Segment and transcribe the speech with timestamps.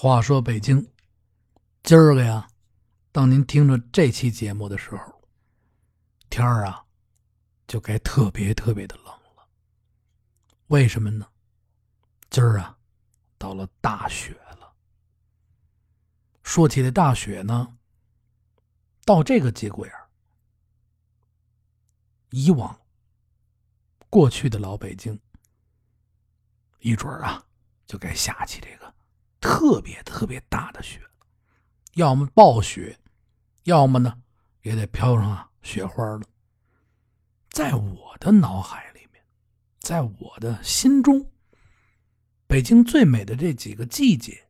[0.00, 0.92] 话说北京，
[1.82, 2.48] 今儿个呀，
[3.10, 5.28] 当您听着这期节目的时候，
[6.30, 6.86] 天儿啊，
[7.66, 9.48] 就该特别特别的冷了。
[10.68, 11.26] 为什么呢？
[12.30, 12.78] 今儿啊，
[13.38, 14.72] 到了大雪了。
[16.44, 17.76] 说起这大雪呢，
[19.04, 20.08] 到这个节骨眼儿，
[22.30, 22.80] 以往
[24.08, 25.20] 过去的老北京，
[26.78, 27.44] 一准儿啊，
[27.84, 28.94] 就该下起这个
[29.58, 31.02] 特别特别大的雪，
[31.94, 32.96] 要么暴雪，
[33.64, 34.22] 要么呢
[34.62, 36.22] 也得飘上啊雪花了。
[37.50, 39.20] 在我的脑海里面，
[39.80, 41.28] 在我的心中，
[42.46, 44.46] 北京最美的这几个季节，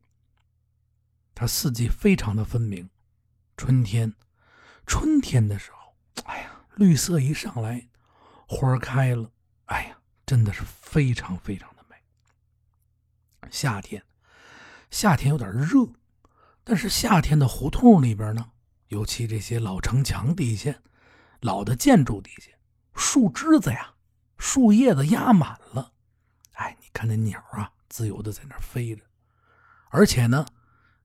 [1.33, 2.87] 它四季非常的分明。
[3.57, 4.13] 春天，
[4.85, 7.89] 春天的时候，哎呀，绿色一上来，
[8.47, 9.31] 花开了，
[9.65, 9.97] 哎呀，
[10.27, 11.95] 真的是非常非常的美。
[13.49, 14.01] 夏天，
[14.89, 15.87] 夏天有点热，
[16.63, 18.51] 但是夏天的胡同里边呢，
[18.87, 20.75] 尤其这些老城墙底下、
[21.41, 22.51] 老的建筑底下，
[22.95, 23.93] 树枝子呀、
[24.37, 25.91] 树叶子压满了，
[26.53, 29.03] 哎，你看那鸟啊，自由的在那飞着。
[29.89, 30.45] 而且呢，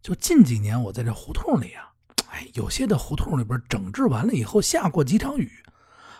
[0.03, 1.93] 就近几年我在这胡同里啊，
[2.31, 5.63] 哎，有些的胡同里边整治完了以后，下过几场雨，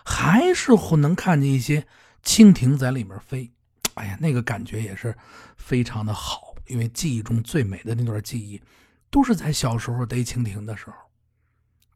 [0.03, 1.87] 还是会能看见一些
[2.23, 3.51] 蜻蜓在里面飞。
[3.95, 5.17] 哎呀，那个感觉也是
[5.57, 8.61] 非常的好，因为记忆中最美的那段记忆，
[9.09, 10.95] 都是在小时候逮蜻蜓的时候。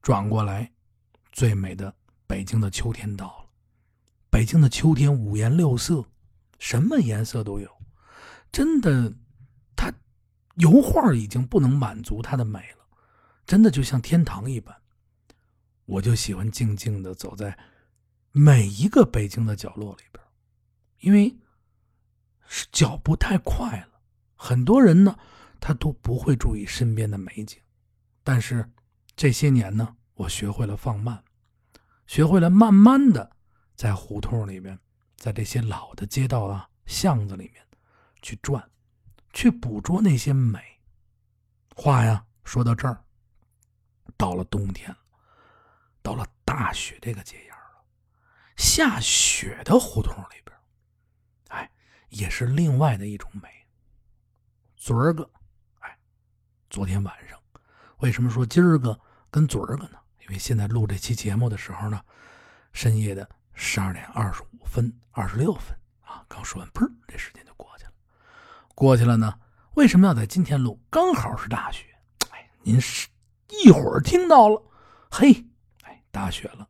[0.02, 0.72] 转过来，
[1.32, 1.94] 最美的
[2.26, 3.50] 北京的秋天到了。
[4.30, 6.06] 北京的秋天五颜六色，
[6.60, 7.70] 什么颜色都有，
[8.52, 9.14] 真的，
[9.76, 9.92] 它
[10.56, 12.86] 油画已经不能满足它的美了，
[13.46, 14.76] 真的就像天堂一般。
[15.86, 17.58] 我就喜欢静静的走在
[18.32, 20.24] 每一个北京的角落里边，
[21.00, 21.36] 因为。
[22.72, 23.89] 脚步太快了，
[24.42, 25.20] 很多人呢，
[25.60, 27.60] 他都不会注意身边的美景。
[28.24, 28.72] 但是
[29.14, 31.22] 这些年呢，我学会了放慢，
[32.08, 33.36] 学会了慢慢的
[33.76, 34.80] 在胡同里面，
[35.18, 37.62] 在这些老的街道啊、巷子里面
[38.22, 38.66] 去转，
[39.34, 40.58] 去捕捉那些美。
[41.76, 43.04] 话呀，说到这儿，
[44.16, 44.96] 到了冬天，
[46.02, 47.84] 到了大雪这个节眼了，
[48.56, 50.58] 下雪的胡同里边。
[51.50, 51.70] 哎
[52.08, 53.50] 也是另外的一种美。
[54.80, 55.30] 昨儿个，
[55.82, 55.98] 哎，
[56.70, 57.38] 昨天晚上，
[57.98, 58.98] 为什么说今儿个
[59.30, 60.00] 跟昨儿个呢？
[60.22, 62.02] 因为现在录这期节目的时候呢，
[62.72, 67.92] 深夜的十二点二十五分、二十六分啊，刚说完，砰，这时间就过去了。
[68.74, 69.38] 过去了呢，
[69.74, 70.82] 为什么要在今天录？
[70.90, 71.86] 刚好是大雪。
[72.30, 73.10] 哎，您是
[73.50, 74.64] 一会儿听到了，
[75.12, 75.46] 嘿，
[75.84, 76.66] 哎，大雪了，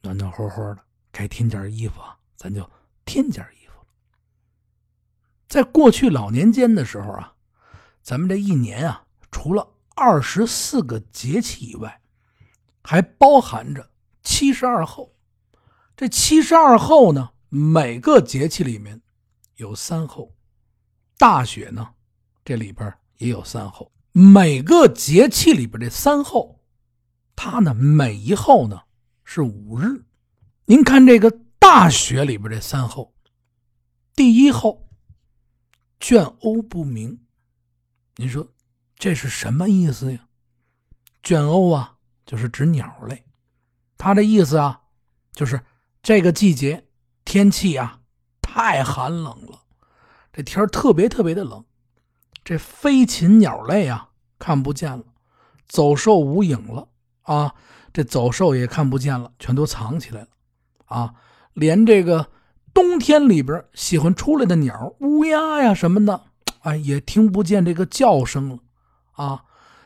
[0.00, 2.70] 暖暖和和的，该添件衣服啊，咱就
[3.04, 3.84] 添件衣服。
[5.48, 7.34] 在过去老年间的时候啊，
[8.08, 12.00] 咱们这一年啊，除了二十四个节气以外，
[12.82, 13.90] 还包含着
[14.22, 15.14] 七十二候。
[15.94, 19.02] 这七十二候呢，每个节气里面
[19.56, 20.34] 有三候。
[21.18, 21.86] 大雪呢，
[22.46, 23.92] 这里边也有三候。
[24.12, 26.62] 每个节气里边这三候，
[27.36, 28.80] 它呢每一候呢
[29.22, 30.06] 是五日。
[30.64, 33.12] 您看这个大雪里边这三候，
[34.16, 34.88] 第一候。
[36.00, 37.18] 卷鸥不鸣，
[38.20, 38.48] 您说
[38.96, 40.26] 这是什么意思呀？
[41.22, 41.94] 卷鸥啊，
[42.26, 43.24] 就是指鸟类。
[43.96, 44.80] 它的意思啊，
[45.32, 45.60] 就是
[46.02, 46.88] 这个季节
[47.24, 48.00] 天气啊
[48.42, 49.60] 太寒冷了，
[50.32, 51.64] 这天特别特别的冷，
[52.42, 55.04] 这飞禽鸟类啊看不见了，
[55.68, 56.88] 走兽无影了
[57.22, 57.54] 啊，
[57.92, 60.28] 这走兽也看不见了，全都藏起来了
[60.86, 61.14] 啊，
[61.52, 62.32] 连这个。
[62.74, 66.26] 冬天里边喜欢出来的鸟，乌鸦呀什么的，
[66.60, 68.58] 哎，也听不见这个叫声了，
[69.12, 69.42] 啊，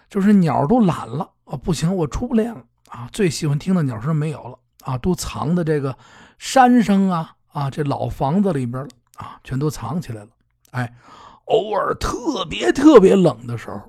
[0.08, 5.96] 就是鸟都懒了啊，不行，我出不来了啊，最喜欢听的鸟声没有了啊，都藏在这个
[6.38, 10.28] 山上啊啊，这老房子里边了啊，全都藏起来了。
[10.70, 10.94] 哎，
[11.46, 13.80] 偶尔特别特别冷的时候，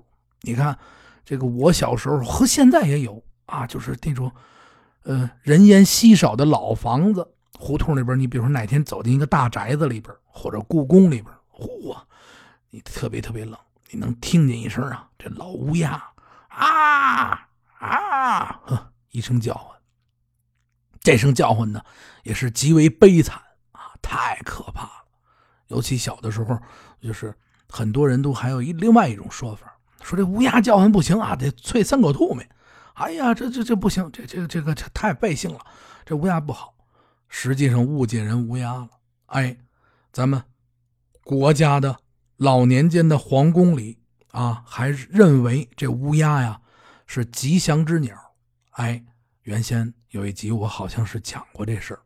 [0.42, 0.78] 你看
[1.24, 4.32] 这个我小时候和现在也有啊，就是那种
[5.04, 7.28] 呃人烟稀少的老房子。
[7.60, 11.96] 胡同里边，你比如说哪天走进一个大宅子里边，或者故宫里边，嚯，
[12.74, 13.56] 你特别特别冷，
[13.92, 16.04] 你能听见一声啊，这老乌鸦
[16.48, 17.48] 啊
[17.78, 19.80] 啊，呵，一声叫唤。
[21.00, 21.86] 这声叫唤呢，
[22.24, 23.40] 也是极为悲惨
[23.74, 25.06] 啊，太可怕了。
[25.68, 26.58] 尤其小的时候，
[27.00, 27.32] 就是
[27.70, 29.72] 很多人都还有一另外一种说法，
[30.02, 32.44] 说这乌鸦叫唤不行啊，得啐三口吐沫。
[32.96, 35.60] 哎呀，这这这不行，这这这个这太背性了，
[36.04, 36.74] 这乌鸦不好。
[37.30, 38.90] 实际上误解人乌鸦了。
[39.28, 39.56] 哎，
[40.12, 40.42] 咱们
[41.24, 42.00] 国家的
[42.44, 43.98] 老年间的皇宫里
[44.32, 46.60] 啊，还认为这乌鸦呀
[47.08, 48.18] 是吉祥之鸟。
[48.72, 49.02] 哎，
[49.44, 52.02] 原先有一集我好像是讲过这事儿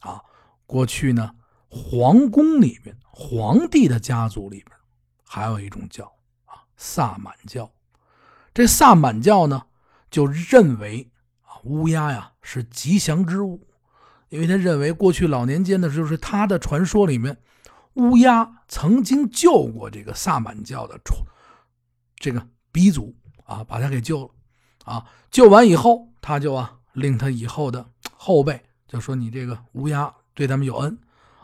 [0.00, 0.20] 啊。
[0.66, 1.32] 过去呢，
[1.68, 4.76] 皇宫里面，皇帝的家族里边，
[5.24, 6.12] 还有一种教
[6.46, 7.70] 啊，萨满教。
[8.52, 9.62] 这萨满教呢，
[10.10, 11.08] 就认为
[11.42, 13.64] 啊，乌鸦呀是吉祥之物，
[14.28, 17.38] 因为他认为过去老年间的就是他的传说里面，
[17.98, 20.98] 乌鸦曾经救过这个萨满教的
[22.16, 23.14] 这个鼻祖
[23.44, 24.30] 啊，把他给救了，
[24.84, 30.98] 啊，救完以后，他就啊令他以后的后辈就说：“你这个乌鸦对他们有恩，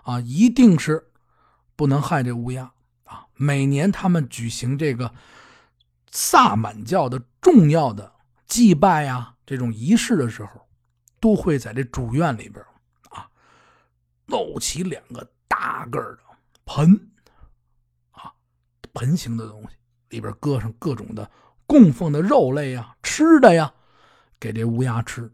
[0.05, 1.11] 啊，一定是
[1.75, 2.73] 不能害这乌鸦
[3.05, 5.13] 啊。”每年他们举行这个
[6.11, 8.13] 萨满教的重要的
[8.47, 10.69] 祭拜啊这种仪式的时候，
[11.19, 12.65] 都会在这主院里边
[13.11, 13.29] 啊
[14.27, 16.19] 露起两个大个的
[16.65, 17.13] 盆
[18.13, 18.33] 啊
[18.93, 19.77] 盆形的东西。
[20.11, 21.29] 里边搁上各种的
[21.67, 23.73] 供奉的肉类呀、吃的呀，
[24.39, 25.29] 给这乌鸦吃。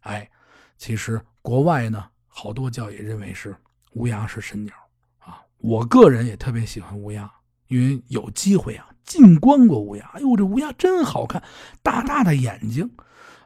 [0.00, 0.30] 哎，
[0.76, 3.56] 其实国外呢，好多教也认为是
[3.92, 4.74] 乌鸦是神鸟
[5.20, 5.40] 啊。
[5.56, 7.32] 我个人也特别喜欢乌鸦，
[7.68, 10.04] 因为有机会啊，近观过乌鸦。
[10.12, 11.42] 哎呦，这乌鸦真好看，
[11.82, 12.94] 大大的眼睛，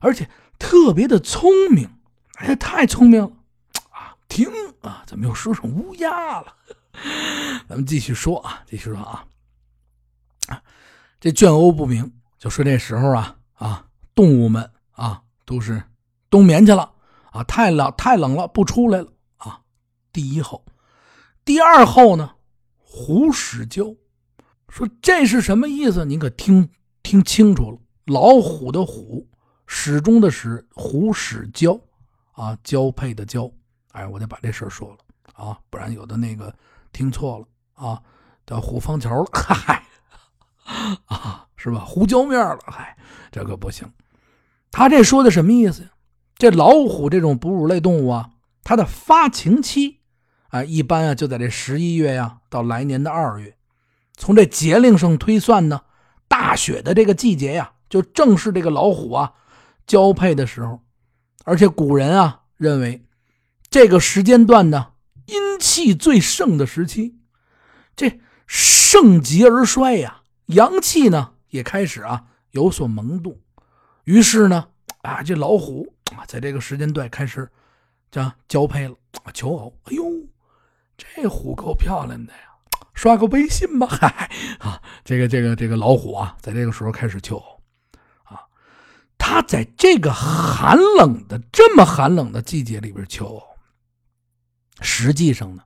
[0.01, 0.29] 而且
[0.59, 1.89] 特别的聪明。
[2.39, 3.31] 哎呀，太聪明了
[3.91, 4.17] 啊！
[4.27, 4.49] 停
[4.81, 6.57] 啊，怎么又说成乌鸦了？
[7.69, 9.27] 咱们继续说啊，继续说啊。
[11.21, 15.83] 这倦欧不明，就说这时候啊啊，动物们啊都是
[16.29, 16.93] 冬眠去了
[17.31, 19.63] 啊，太冷太冷了，不出来了啊。
[20.13, 20.63] 第一后，
[21.47, 22.35] 第二后呢，
[22.77, 23.95] 虎始交，
[24.69, 26.05] 说这是什么意思？
[26.05, 26.69] 您可听
[27.03, 29.27] 听清楚了，老虎的虎，
[29.67, 31.81] 始终的始，虎始交
[32.33, 33.51] 啊，交配的交。
[33.93, 34.99] 哎，我得把这事儿说了
[35.33, 36.55] 啊，不然有的那个
[36.95, 38.01] 听错了啊，
[38.47, 39.83] 叫虎方桥了， 嗨。
[41.07, 41.81] 啊，是吧？
[41.81, 42.97] 胡椒面了，嗨，
[43.31, 43.93] 这可不行。
[44.71, 45.91] 他这说的什么意思呀？
[46.37, 48.31] 这老虎这种哺乳类动物啊，
[48.63, 50.01] 它的发情期，
[50.49, 53.57] 啊，一般啊就在这十一月呀到来年的二月。
[54.17, 55.83] 从这节令上推算呢，
[56.29, 59.35] 大雪的这个季节呀，就正是这个老虎啊
[59.87, 60.81] 交配的时候。
[61.45, 63.05] 而且古人啊认为，
[63.69, 64.93] 这个时间段呢
[65.59, 67.17] 气最盛的时期，
[67.97, 70.23] 这盛极而衰呀。
[70.47, 73.39] 阳气呢也开始啊有所萌动，
[74.05, 74.69] 于是呢
[75.03, 77.51] 啊这老虎啊在这个时间段开始
[78.11, 78.95] 叫交配了
[79.33, 79.75] 求偶。
[79.85, 80.05] 哎呦，
[80.97, 82.39] 这虎够漂亮的呀！
[82.93, 87.61] 刷个微信吧， 嗨啊这个这个这个老虎啊在这个时候开始求偶
[88.23, 88.39] 啊，
[89.19, 93.54] 他在这个寒冷的这么寒冷的季节里边求偶，
[94.81, 95.63] 实际上呢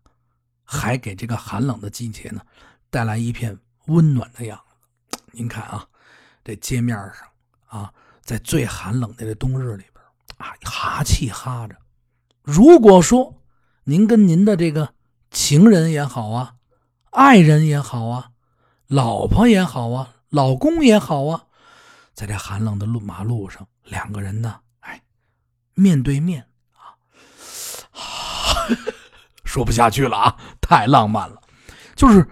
[0.65, 2.43] 还给这个寒冷的季节呢
[2.91, 4.61] 带来一片温暖的样
[5.11, 5.19] 子。
[5.33, 5.87] 您看啊，
[6.45, 7.29] 这街面上
[7.67, 10.05] 啊，在最寒冷的这冬日里边
[10.39, 11.77] 啊，哈气哈着。
[12.43, 13.43] 如果说
[13.85, 14.95] 您跟您的这个
[15.31, 16.55] 情人也好啊，
[17.11, 18.31] 爱人也好啊，
[18.87, 21.47] 老婆也好啊，老公也好啊，
[22.15, 25.03] 在这寒冷的路马路上，两个人呢，哎，
[25.75, 26.97] 面对面啊，
[29.49, 31.41] 说不下去了啊，太浪漫了，
[31.97, 32.29] 就是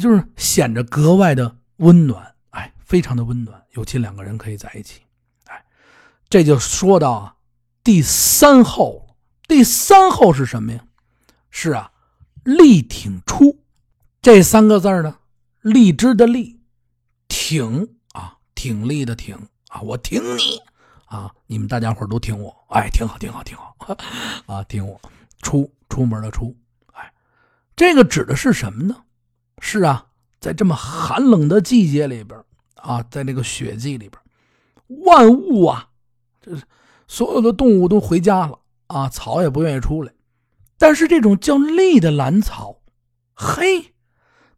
[0.00, 2.34] 就是显着格外的温暖。
[2.50, 5.00] 哎非常的温暖，尤其两个人可以在一起，
[5.46, 5.64] 哎，
[6.28, 7.34] 这就说到啊，
[7.82, 9.16] 第三后，
[9.48, 10.84] 第三后是什么呀？
[11.50, 11.90] 是啊，
[12.44, 13.58] 力挺出
[14.20, 15.16] 这三个字呢，
[15.62, 16.60] 荔枝的荔，
[17.26, 19.34] 挺啊，挺立的挺
[19.68, 20.60] 啊，我挺你
[21.06, 23.74] 啊，你们大家伙都挺我，哎，挺好，挺好，挺好
[24.46, 25.00] 啊，挺我
[25.40, 26.56] 出出门的出，
[26.94, 27.12] 哎，
[27.76, 28.96] 这个指的是什么呢？
[29.60, 30.06] 是啊，
[30.40, 32.42] 在这么寒冷的季节里边。
[32.76, 34.20] 啊，在那个雪季里边，
[35.04, 35.90] 万物啊，
[36.40, 36.50] 这
[37.06, 38.58] 所有的动物都回家了
[38.88, 40.12] 啊，草也不愿意出来。
[40.78, 42.80] 但是这种叫栗的兰草，
[43.34, 43.94] 嘿，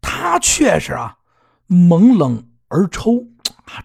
[0.01, 1.19] 它却是啊，
[1.67, 3.27] 猛冷而抽，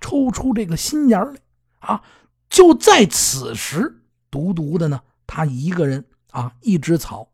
[0.00, 1.34] 抽出这个心眼来
[1.80, 2.02] 啊。
[2.48, 7.28] 就在此时，独独的呢，他一个人啊，一只草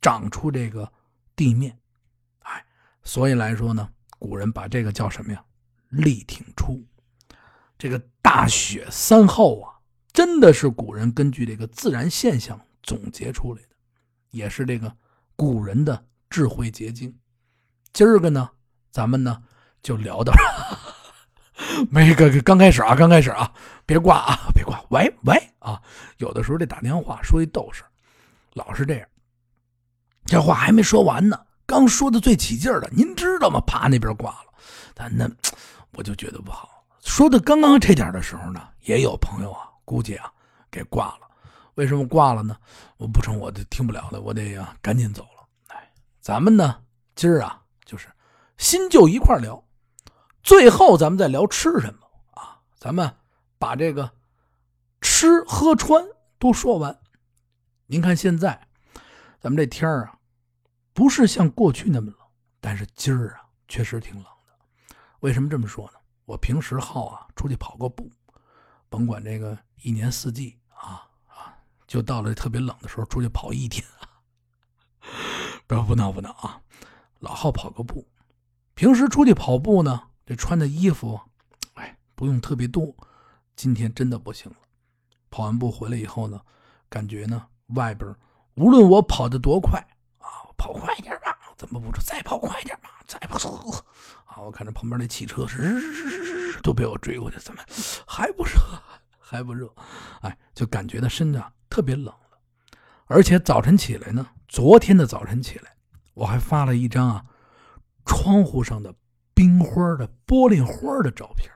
[0.00, 0.90] 长出这个
[1.36, 1.78] 地面，
[2.40, 2.64] 哎，
[3.02, 3.88] 所以来说呢，
[4.18, 5.44] 古人把这个叫什么呀？
[5.88, 6.84] 力挺出，
[7.76, 9.74] 这个大雪三后啊，
[10.12, 13.68] 真的是古人根据这个自然现象总结出来的，
[14.30, 14.96] 也是这个
[15.34, 17.18] 古人的智慧结晶。
[17.92, 18.50] 今儿个呢，
[18.92, 19.42] 咱们呢
[19.82, 20.32] 就聊到，
[21.90, 23.52] 没个刚开始啊，刚开始啊，
[23.84, 25.82] 别挂啊，别挂，喂喂啊，
[26.18, 27.82] 有的时候这打电话说一逗事
[28.52, 29.08] 老是这样，
[30.30, 33.60] 这话还没说完呢，刚说的最起劲的，您知道吗？
[33.66, 34.52] 啪，那边挂了，
[34.94, 35.28] 咱那。
[35.94, 36.84] 我就觉得不好。
[37.00, 40.32] 说的刚刚这点的时候呢，也有朋友啊，估计啊
[40.70, 41.28] 给挂了。
[41.74, 42.56] 为什么挂了呢？
[42.96, 45.44] 我不成，我就听不了了，我得啊赶紧走了。
[45.66, 46.76] 哎，咱们呢
[47.16, 48.06] 今儿啊就是
[48.56, 49.60] 新旧一块聊，
[50.44, 52.06] 最后咱们再聊吃什么
[52.40, 52.56] 啊？
[52.78, 53.12] 咱们
[53.58, 54.08] 把这个
[55.00, 56.00] 吃喝穿
[56.38, 56.96] 都说完。
[57.86, 58.68] 您看现在
[59.40, 60.14] 咱们这天儿啊，
[60.92, 62.18] 不是像过去那么冷，
[62.60, 64.96] 但是今儿啊确实挺冷的。
[65.20, 65.98] 为什么这么说呢？
[66.24, 68.10] 我平时好啊出去跑个步，
[68.88, 71.54] 甭管这个一年四季啊啊，
[71.86, 73.84] 就到了特别冷的时候出去跑一天。
[75.66, 76.60] 不要不闹不闹啊！
[77.20, 78.06] 老好跑个步，
[78.74, 81.20] 平时出去跑步呢，这穿的衣服，
[81.74, 82.94] 哎，不用特别多。
[83.54, 84.58] 今天真的不行了，
[85.30, 86.40] 跑完步回来以后呢，
[86.88, 88.14] 感觉呢外边
[88.54, 89.86] 无论我跑得多快
[90.20, 93.36] 啊，跑快点吧，怎么不说再跑快点吧，再跑
[94.26, 94.38] 啊！
[94.40, 97.62] 我看着旁边那汽车是都被我追过去，怎么
[98.06, 98.52] 还不热？
[99.18, 99.72] 还不热？
[100.20, 102.38] 哎，就感觉到身子特别冷了，
[103.06, 104.26] 而且早晨起来呢。
[104.48, 105.76] 昨天的早晨起来，
[106.14, 107.24] 我还发了一张啊，
[108.04, 108.94] 窗户上的
[109.32, 111.50] 冰花的玻璃花的照片。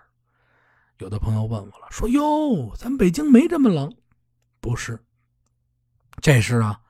[0.98, 3.92] 有的朋友问我了，说：“哟，咱北京没这么冷？”
[4.60, 5.04] 不是，
[6.22, 6.80] 这是啊，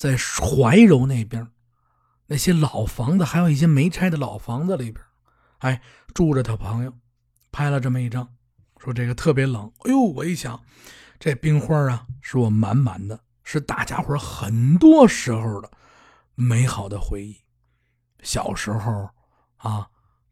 [0.00, 1.46] 在怀柔那边，
[2.24, 5.04] 那些老房子，还有一些没拆的老房子里边，
[5.58, 5.82] 哎，
[6.14, 6.98] 住着他朋友，
[7.52, 8.26] 拍了这么一张，
[8.78, 9.70] 说这个特别冷。
[9.80, 10.58] 哎呦，我一想，
[11.18, 13.20] 这冰花啊，是我满满的。
[13.44, 15.70] 是大家伙很多时候的
[16.34, 17.36] 美好的回忆。
[18.22, 19.10] 小时候
[19.58, 19.86] 啊，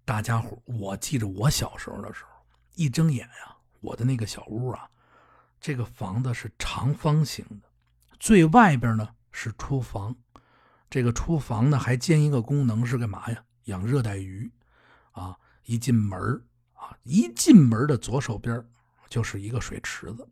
[0.07, 2.31] 大家伙我记着我小时候的时候，
[2.75, 4.89] 一睁眼呀，我的那个小屋啊，
[5.61, 7.69] 这个房子是长方形的，
[8.19, 9.07] 最外边呢
[9.41, 10.17] 是厨房，
[10.91, 13.41] 这个厨房呢还兼一个功能是干嘛呀？
[13.67, 14.51] 养热带鱼
[15.13, 15.37] 啊！
[15.63, 16.19] 一进门
[16.73, 18.61] 啊，一进门的左手边
[19.09, 20.29] 就是一个水池子。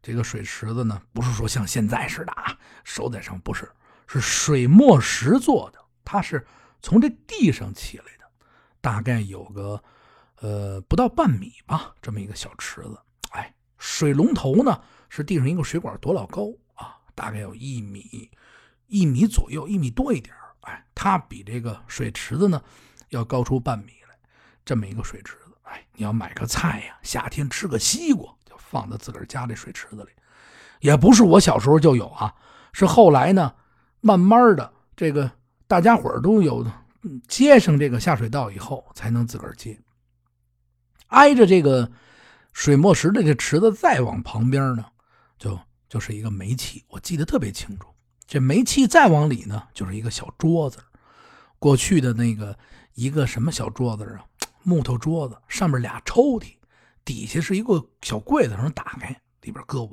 [0.00, 3.68] 这个水池子呢，不是说像现在似的啊，手在上，不是，
[4.06, 6.46] 是水磨石做的，它是
[6.80, 8.30] 从这地上起来的，
[8.80, 9.82] 大概有个
[10.36, 12.96] 呃不到半米吧，这么一个小池子。
[13.30, 18.30] 哎，水龙头呢是地上一个水管多老高啊，大概有一米
[18.94, 22.62] 一米左右，一米多一点哎，它比这个水池子呢
[23.08, 24.16] 要高出半米来，
[24.64, 25.52] 这么一个水池子。
[25.64, 28.32] 哎，你要买个菜呀，夏天吃个西瓜。
[28.44, 30.10] 就放在自个儿家这水池子里，
[30.78, 32.32] 也不是我小时候就有啊，
[32.72, 33.52] 是后来呢，
[34.00, 35.28] 慢慢的这个
[35.66, 36.64] 大家伙都有
[37.26, 39.76] 接上这个下水道以后，才能自个儿接。
[41.08, 41.90] 挨着这个
[42.52, 44.84] 水墨石的这池子再往旁边呢，
[45.36, 45.58] 就
[45.88, 47.88] 就是一个煤气，我记得特别清楚。
[48.26, 50.78] 这煤气再往里呢，就是一个小桌子，
[51.58, 52.58] 过去的那个
[52.94, 54.24] 一个什么小桌子啊，
[54.62, 56.56] 木头桌子，上面俩抽屉。
[57.04, 59.08] 底下是一个小柜子，能打开，
[59.42, 59.92] 里边搁碗。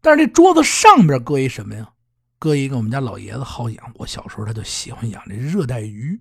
[0.00, 1.90] 但是这桌子上边搁一什么呀？
[2.38, 6.18] 搁一个我们家老爷子好养，我小时候他就喜欢养这热带鱼。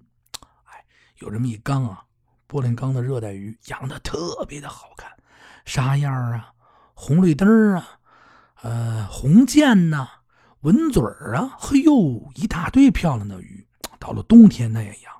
[0.66, 0.86] 哎，
[1.20, 2.04] 有这么一缸啊，
[2.48, 5.10] 玻璃缸的热带鱼，养的特别的好看，
[5.66, 6.54] 啥样啊？
[6.94, 8.00] 红绿灯啊，
[8.62, 10.08] 呃，红箭呐，
[10.64, 11.02] 蚊嘴
[11.36, 13.66] 啊，嘿呦，一大堆漂亮的鱼。
[14.00, 15.14] 到了冬天他也养，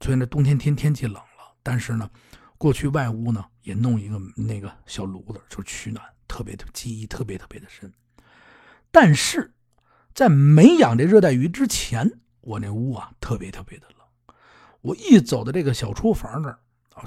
[0.00, 2.08] 虽然这冬天天天气冷了，但是呢。
[2.56, 7.92] 过去外屋呢也弄一个那个小炉子，就取暖，特别的记忆特别特别的深。
[8.90, 9.52] 但是
[10.14, 12.10] 在没养这热带鱼之前，
[12.40, 14.36] 我那屋啊特别特别的冷。
[14.80, 16.58] 我一走到这个小厨房那儿，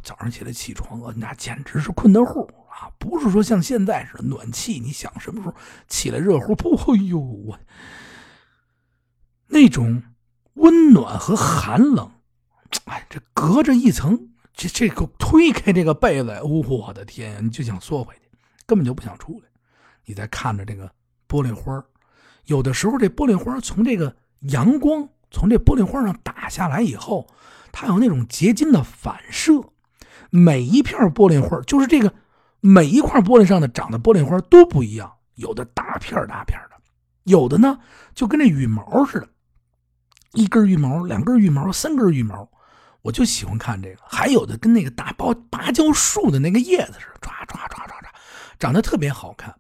[0.04, 2.48] 早上起来起床啊，那简直是困难户
[2.80, 2.92] 啊！
[3.00, 5.56] 不是说像现在似的暖气，你想什么时候
[5.88, 6.56] 起来热乎？
[6.56, 7.60] 不，哎呦我
[9.48, 10.04] 那种
[10.54, 12.12] 温暖和寒冷，
[12.86, 14.30] 哎，这隔着一层。
[14.54, 17.40] 这这个推开这个被子，我的天呀！
[17.42, 18.22] 你就想缩回去，
[18.66, 19.48] 根本就不想出来。
[20.04, 20.92] 你再看着这个
[21.28, 21.84] 玻璃花
[22.46, 27.28] 有的时候这玻璃花从这个阳光从这玻璃花上打下来以后，
[27.72, 29.62] 它有那种结晶的反射。
[30.32, 32.12] 每一片玻璃花，就是这个
[32.60, 36.76] 每一块玻璃上的长的玻璃花都不一样，有的大片大片的，
[37.24, 37.80] 有的呢
[38.16, 39.30] 就跟这羽毛似的，
[40.34, 42.50] 一根羽毛、两根羽毛、三根羽毛。
[43.04, 48.10] 我就喜欢看这个，还有的跟那个大芭芭蕉树的那个叶子似的，唰唰唰唰唰，
[48.60, 49.56] 长得特别好看。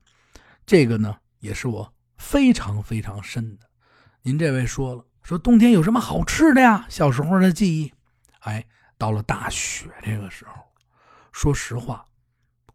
[0.65, 3.65] 这个呢，也是我非常非常深的。
[4.21, 6.85] 您这位说了，说冬天有什么好吃的呀？
[6.89, 7.93] 小时候的记忆，
[8.39, 8.65] 哎，
[8.97, 10.61] 到了大雪这个时候，
[11.31, 12.03] 说实话，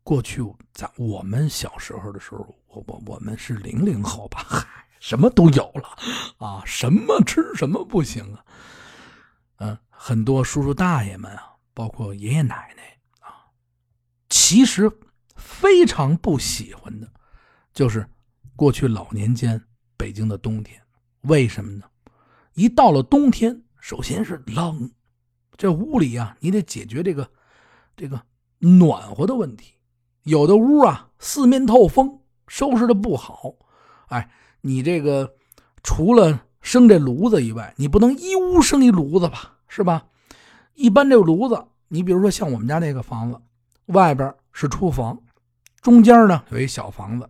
[0.04, 0.42] 过去
[0.72, 4.66] 咱我们小时候的时候，我我我们是零零后吧， 嗨，
[4.98, 5.96] 什么都有了
[6.38, 8.44] 啊，什么吃什么不行啊。
[9.58, 13.46] 嗯，很多叔叔大爷们啊，包括爷爷奶奶啊，
[14.28, 14.90] 其实
[15.36, 17.08] 非常不喜欢的，
[17.72, 18.04] 就是
[18.56, 19.62] 过去老年间
[19.96, 20.82] 北京的冬天。
[21.20, 21.84] 为什么呢？
[22.54, 24.90] 一到了冬天，首先是冷，
[25.56, 27.30] 这屋里啊，你得解决这个
[27.94, 28.20] 这个
[28.58, 29.74] 暖和的问题。
[30.24, 33.54] 有的屋啊，四面透风，收拾的不好。
[34.08, 35.34] 哎，你这个
[35.82, 39.56] 除了生这炉子以外，你不能一屋生一炉子吧？
[39.68, 40.04] 是吧？
[40.74, 43.40] 一般这个炉子，你比如说像我们家那个房子，
[43.86, 45.18] 外边是厨房，
[45.80, 47.28] 中间呢有一小房子，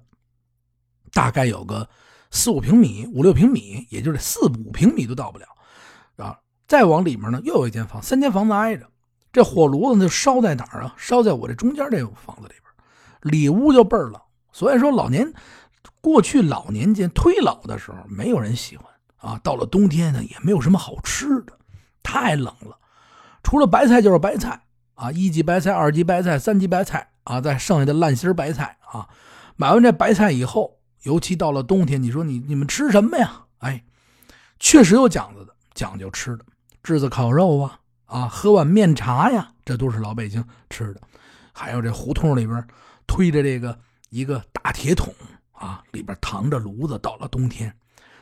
[1.12, 1.88] 大概有个
[2.30, 5.46] 四五平米、五六平米，也就是四五平米都到不了
[6.16, 6.38] 啊。
[6.68, 8.86] 再往里面呢，又有一间房，三间房子挨着，
[9.32, 10.94] 这火炉子就烧在哪儿啊？
[10.96, 12.71] 烧在我这中间这个房子里边，
[13.22, 14.20] 里屋就倍儿冷。
[14.52, 15.32] 所以说，老年
[16.00, 18.86] 过去老年间推老的时候，没有人喜欢
[19.16, 19.40] 啊。
[19.42, 21.58] 到了冬天呢，也没有什么好吃的，
[22.02, 22.78] 太冷了。
[23.42, 24.62] 除了白菜就是白菜
[24.94, 29.08] 啊，一级白菜、二级白菜、三级白菜啊，再剩下的烂心白菜啊。
[29.56, 33.44] 买完这白菜以后，尤其到了冬天，你说你你们吃什么呀？
[33.58, 33.84] 哎，
[34.58, 36.44] 确实有讲究的，讲究吃的，
[36.82, 41.00] 炙子烤肉啊，啊，喝碗面茶呀，这都是老北京吃的。
[41.52, 42.66] 还有这胡同里边
[43.06, 43.78] 推着这个
[44.10, 45.14] 一个大铁桶
[45.52, 47.74] 啊，里边扛着炉子，到了冬天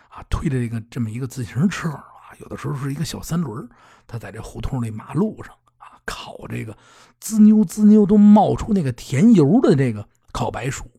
[0.09, 2.05] 啊，推着这个这么一个自行车啊。
[2.39, 3.69] 有的时候是一个小三轮，
[4.07, 6.77] 他在这胡同里马路上啊烤这个
[7.19, 10.91] 滋妞滋妞都冒出那个甜油的这个烤白薯，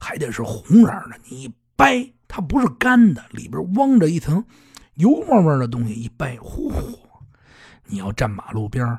[0.00, 1.18] 还得是红瓤的。
[1.24, 4.44] 你一掰，它不是干的，里边汪着一层
[4.94, 6.98] 油汪汪的东西，一掰，呼呼！
[7.86, 8.98] 你要站马路边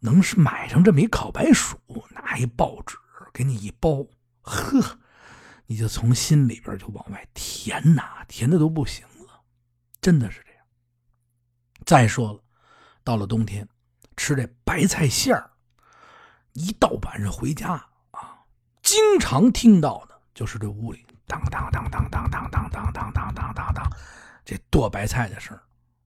[0.00, 1.76] 能是买上这么一烤白薯，
[2.14, 2.96] 拿一报纸
[3.32, 4.06] 给你一包，
[4.42, 4.98] 呵，
[5.66, 9.42] 你就从心里边就往外甜呐，甜的都不行了，
[10.00, 10.64] 真的是这样。
[11.86, 12.40] 再说了，
[13.02, 13.68] 到了冬天，
[14.16, 15.50] 吃这白菜馅儿，
[16.52, 17.72] 一到晚上回家
[18.10, 18.44] 啊，
[18.82, 23.90] 经常听到的就是这屋里当当当当当当当当当当当当，
[24.44, 25.58] 这剁白菜的声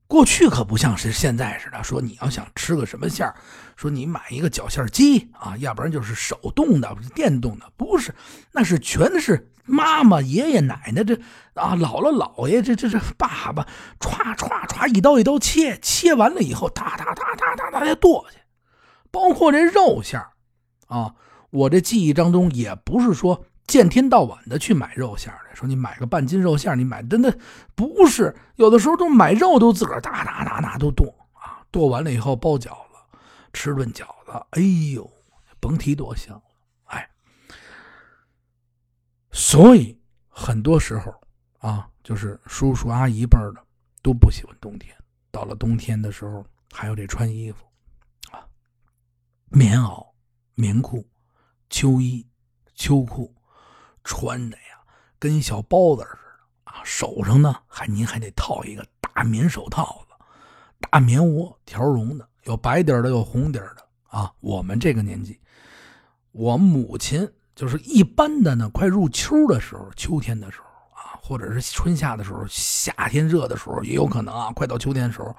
[0.06, 3.34] 过去可不像是现在似的，说你要想吃个什么馅儿，
[3.76, 8.14] 说你买一个绞馅机啊，要不然就是手动的、电动的，不是，
[8.52, 9.52] 那是全是。
[9.68, 11.16] 妈妈、爷爷、奶奶，这
[11.54, 13.66] 啊，姥姥、姥爷，这这这爸爸，
[13.98, 18.38] 歘歘歘，一刀一刀切，切完了以后，哒哒哒哒哒哒再剁去。
[19.10, 20.22] 包括这肉馅
[20.86, 21.16] 啊，
[21.50, 27.32] 我这记忆当中也不是说见天到晚的去买肉馅的，说你买个半斤肉馅你买的那
[27.74, 33.18] 不是，有的时候都买肉都自个儿哒哒哒哒都剁啊，剁完了以后包饺子，
[33.52, 34.62] 吃顿饺子，哎
[34.94, 35.10] 呦，
[35.58, 36.42] 甭提多香了。
[36.84, 37.10] 哎。
[39.32, 41.12] 所以很多时候
[41.58, 43.66] 啊，就是叔叔阿姨辈的
[44.02, 44.96] 都不喜欢冬天。
[45.32, 47.64] 到了冬天的时候，还有这穿衣服
[48.30, 48.46] 啊，
[49.48, 50.06] 棉袄、
[50.54, 51.06] 棉裤、
[51.68, 52.26] 秋衣、
[52.74, 53.34] 秋裤，
[54.06, 54.80] 穿的呀
[55.18, 56.80] 跟小包子似的啊。
[56.82, 60.14] 手上呢还您还得套一个大棉手套子，
[60.90, 64.32] 大棉窝条绒的，有白底的，有红底的啊。
[64.40, 65.38] 我们这个年纪，
[66.32, 67.30] 我母亲。
[67.56, 74.52] 就是一般的呢，快入秋的时候，秋天的时候啊，或者是春夏的时候，夏天热的时候也有可能啊。
[74.54, 75.34] 快到秋天的时候，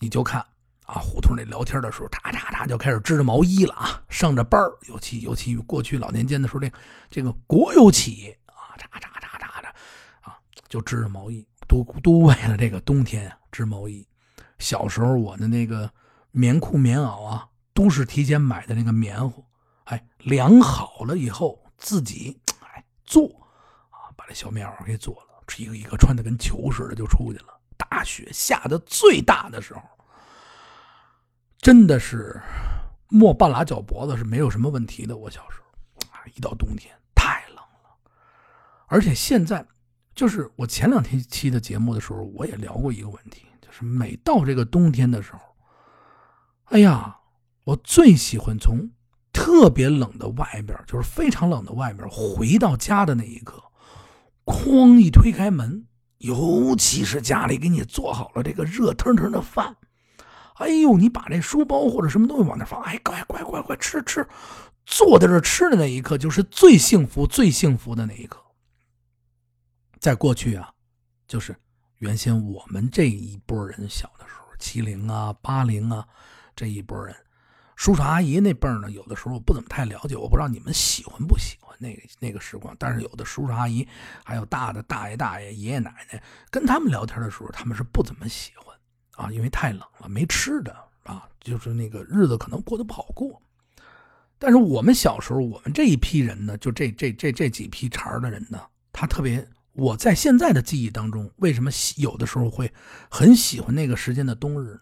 [0.00, 0.44] 你就看
[0.84, 6.70] 啊，胡同里聊天的时候，哒哒哒就开始织着毛衣了啊，上着班尤其尤其过去老年间的时候，这
[7.10, 9.68] 这个国有企业啊，哒哒哒哒的
[10.20, 10.36] 啊，
[10.68, 14.06] 就织着毛衣，都都为了这个冬天啊织毛衣。
[14.58, 15.90] 小时候我的那个
[16.30, 19.42] 棉裤棉袄啊，都是提前买的那个棉花。
[19.84, 23.26] 哎，量好了以后自己哎做
[23.90, 27.58] 啊，把这小棉袄给做了，一个一个穿的跟球似的就出去了。
[27.76, 29.82] 大雪下的最大的时候，
[31.64, 32.38] 真的是
[33.08, 35.16] 没半拉脚脖子是没有什么问题的。
[35.16, 38.10] 我小时候啊，一到冬天太冷了，
[38.86, 39.66] 而且现在
[40.14, 45.40] 就是我前两天期的节目的时候，我也聊过一个问题，就是每到这个冬天的时候，
[46.64, 47.16] 哎呀，
[47.64, 48.90] 我最喜欢从。
[49.36, 52.08] 特别冷的外边，就是非常冷的外边。
[52.08, 53.60] 回到家的那一刻，
[54.44, 55.86] 哐一推开门，
[56.18, 59.76] 尤其是家里给你做好了这个热腾腾的饭，
[60.54, 64.26] 哎呦，你把这书包或者什么东西往那放，哎，乖乖乖乖吃吃，
[64.86, 68.40] 坐在这吃的那一刻，就是最幸福、最幸福的那一刻。
[69.98, 70.70] 在过去啊，
[71.26, 71.56] 就是
[71.98, 76.06] 原先我们这一波人小的时候，七零啊、八零啊
[76.54, 77.14] 这一波人。
[77.76, 82.72] 叔叔阿姨那辈儿呢，有的时候我不怎么太了解，我不知道你们喜欢不喜欢那个那个时光。
[82.78, 83.86] 但是有的叔叔阿姨，
[84.24, 88.73] 还有大的大爷大爷、爷爷奶奶，跟他们聊天的时候，他们是不怎么喜欢
[89.16, 90.74] 啊，因为太冷了，没吃的
[91.04, 93.40] 啊，就是那个日子可能过得不好过。
[94.38, 98.60] 但是我们小时候，我们这一批人呢，就这这这这几批茬的人呢，
[98.92, 99.46] 他特别。
[99.76, 102.72] 我在现在的记忆当中，为什么有的时候会
[103.10, 104.80] 很喜欢那个时间的冬日呢？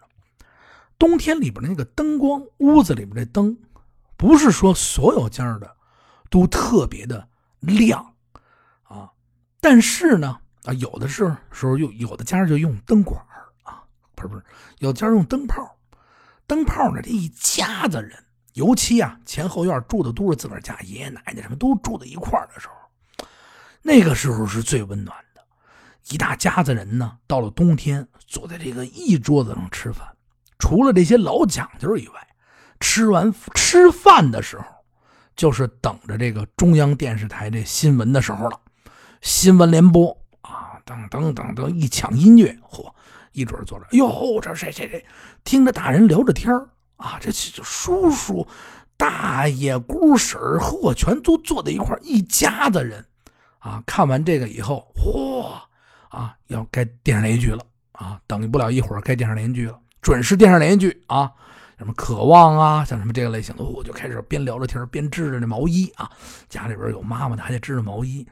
[0.99, 3.57] 冬天里边的那个灯光，屋子里边的灯，
[4.17, 5.75] 不是说所有家的
[6.29, 7.27] 都特别的
[7.61, 8.13] 亮
[8.83, 9.09] 啊，
[9.59, 13.19] 但是呢，啊，有的时候时候又有的家就用灯管，
[14.27, 14.43] 不是不是，
[14.79, 15.77] 有家用灯泡，
[16.47, 18.11] 灯泡呢，这一家子人，
[18.53, 22.73] 尤其啊前后院住的都是自个儿家，爷爷奶奶什么都住在一块儿的时候。
[23.81, 25.41] 那个时候是最温暖的，
[26.09, 30.07] 一大家子人呢，到了冬天坐在这个一桌子上吃饭，
[30.57, 32.27] 除了这些老讲究以外，
[32.79, 34.65] 吃完吃饭的时候，
[35.35, 38.59] 就是等着这个中央电视台这新闻的时候了。
[39.21, 42.91] 新闻联播啊，噔噔噔噔，一抢音乐，嚯，
[43.33, 45.05] 一准坐着，哟，这谁谁谁，
[45.43, 48.47] 听着大人聊着天儿啊，这叔叔、
[48.95, 53.05] 大爷、姑婶儿，嚯，全都坐在一块一家子人。
[53.59, 55.53] 啊，看完这个以后，嚯，
[56.09, 58.19] 啊，要该电视连续剧了啊！
[58.27, 61.31] 等不了一会儿，该电视连续剧了，准时电视连续剧啊！
[61.77, 66.11] 什么渴望啊，像什么这个类型的，我就开始边聊着天边织着那毛衣啊。
[66.49, 68.27] 家里边有妈妈的，还得织着毛衣。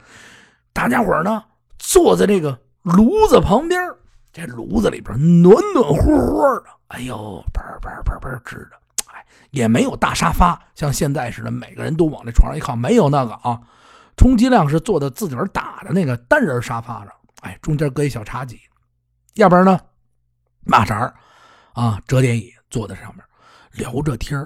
[0.73, 1.41] 大家伙呢，
[1.79, 3.81] 坐在这个炉子旁边，
[4.31, 13.59] 这炉子里边暖暖和和的，哎呦，嘣嘣嘣嘣织的，哎，也没有大沙发，像现在似的，每个人都往那床上一靠，没有那个啊。
[14.17, 18.59] 充其量是坐在自个儿打的那个单人沙发上，哎，中间搁一小茶几，
[19.35, 19.79] 要不然呢，
[20.65, 21.13] 马扎
[21.73, 23.25] 啊，折叠椅坐在上面，
[23.71, 24.39] 聊着天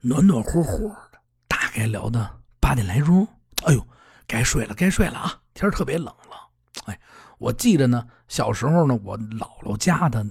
[0.00, 2.28] 暖暖和和的，大概聊到
[2.60, 3.26] 八点来钟，
[3.64, 3.86] 哎呦，
[4.26, 6.36] 该睡了，该睡了啊，天特别冷了，
[6.86, 7.00] 哎，
[7.38, 10.24] 我记得呢，小时候呢，我姥姥家的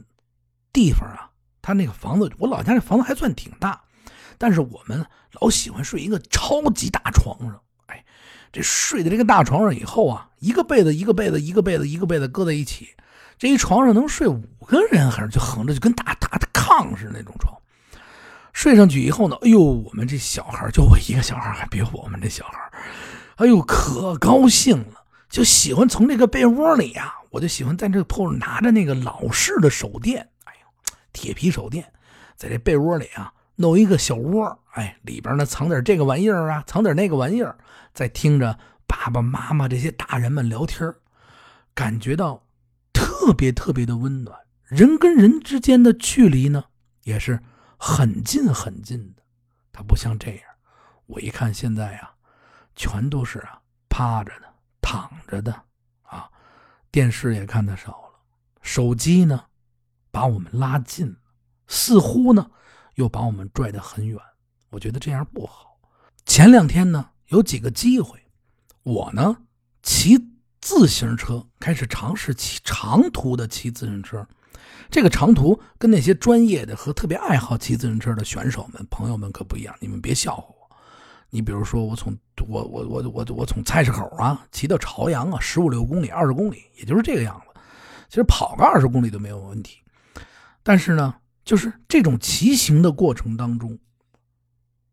[0.73, 1.29] 地方啊，
[1.61, 3.79] 他那个房子，我老家那房子还算挺大，
[4.39, 7.61] 但是我们老喜欢睡一个超级大床上。
[7.85, 8.03] 哎
[8.51, 12.89] 这睡在这个大床上以后啊，一个被子一个被子一个被子一个被子搁在一起，
[13.37, 17.55] 这一床上能睡五个人，还是就横着，就跟大大的炕似的那种床。
[18.51, 22.73] 睡上去以后呢，哎呦，我们这小孩就我一个小孩还别我们这小孩
[23.35, 31.91] 哎呦，可高兴了，就喜欢从这个被窝里呀，我就喜欢在这铺拿着那个老式的手电，哎呦，铁皮手电，
[32.35, 33.33] 在这被窝里啊。
[33.57, 37.55] 弄一个小窝，哎，里边呢藏点这个玩意儿啊，藏点那个玩意儿，
[37.93, 40.91] 在听着爸爸妈妈这些大人们聊天
[41.75, 42.43] 感觉到
[42.91, 44.35] 特别特别的温暖。
[44.63, 46.63] 人跟人之间的距离呢，
[47.03, 47.39] 也是
[47.77, 49.21] 很近很近的。
[49.71, 50.43] 它不像这样，
[51.05, 52.15] 我一看现在啊，
[52.75, 54.47] 全都是啊趴着的、
[54.81, 55.63] 躺着的，
[56.91, 58.19] 电视也看的少了，
[58.61, 59.45] 手机呢
[60.11, 61.17] 把我们拉近了，
[61.67, 62.51] 似乎呢。
[62.95, 64.19] 又把我们拽得很远，
[64.69, 65.79] 我觉得这样不好。
[66.25, 68.19] 前两天呢，有几个机会，
[68.83, 69.37] 我呢
[69.81, 70.19] 骑
[70.59, 74.27] 自行车开始尝试骑长途的骑自行车。
[74.89, 79.73] 这个长途跟那些专业的和特别爱好骑自行车的选手们、朋友们可不一样。
[79.79, 80.60] 你们别笑话我。
[81.31, 82.15] 你比如说，我从
[82.47, 87.59] 我我我我我从菜市口啊骑到朝阳啊，十五六公里、二十公里，也就是这个样子。
[88.07, 89.79] 其实跑个二十公里都没有问题。
[90.61, 91.15] 但是呢。
[91.43, 93.79] 就是这种骑行的过程当中，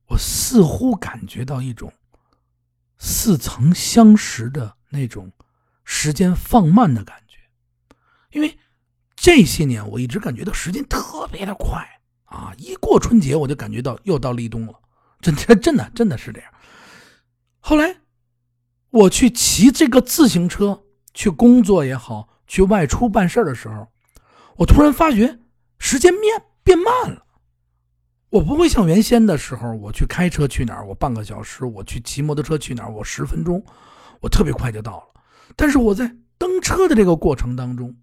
[0.07, 1.92] 我似乎感觉到一种
[2.96, 5.31] 似曾相识的那种
[5.85, 7.37] 时间放慢的感觉，
[8.31, 8.59] 因为
[9.14, 11.87] 这些年我一直感觉到时间特别的快
[12.24, 12.55] 啊！
[12.57, 14.72] 一过春节我就感觉到又到立冬了，
[15.21, 16.53] 真真真的真的是这样。
[17.61, 17.97] 后来
[18.91, 23.89] 我去骑这个自行车去工作也好，去外出办事的时候，
[24.57, 25.41] 我突然发觉。
[25.81, 27.25] 时间变变慢了，
[28.31, 33.65] 我不会像原先的时候，我去开车去哪儿，我半个小时；我去骑摩托车去哪儿，我十分钟，
[34.21, 35.23] 我特别快就到了。
[35.55, 37.97] 但是我在蹬车的这个过程当中，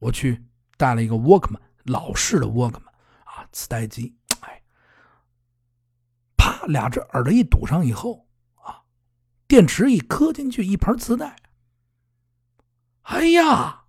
[0.00, 0.44] 我去
[0.76, 2.90] 带了一个 Walkman 老式的 Walkman
[3.22, 4.16] 啊，磁带机，
[6.60, 8.82] 哎，啪，俩只耳朵一堵上以后啊，
[9.48, 11.36] 电池一磕进去，一盘磁带，
[13.02, 13.84] 哎呀，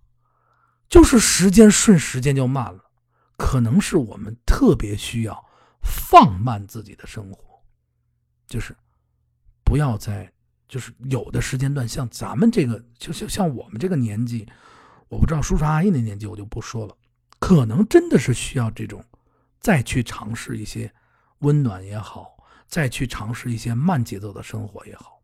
[0.88, 2.90] 就是时间瞬时间就慢了。
[3.36, 5.44] 可能是我们特别需要
[5.82, 7.60] 放慢自己的生活，
[8.46, 8.76] 就是
[9.64, 10.32] 不要在，
[10.68, 14.48] 就是有的时间段，像咱们这个，就像像我们这个年纪，
[15.08, 16.96] 我不知道叔叔阿姨那年纪，我就不说了。
[17.40, 19.04] 可能真的是需要这种，
[19.58, 20.92] 再去尝试一些
[21.38, 22.31] 温暖也好，
[22.72, 25.20] 再去尝试一些慢节奏的生活也好。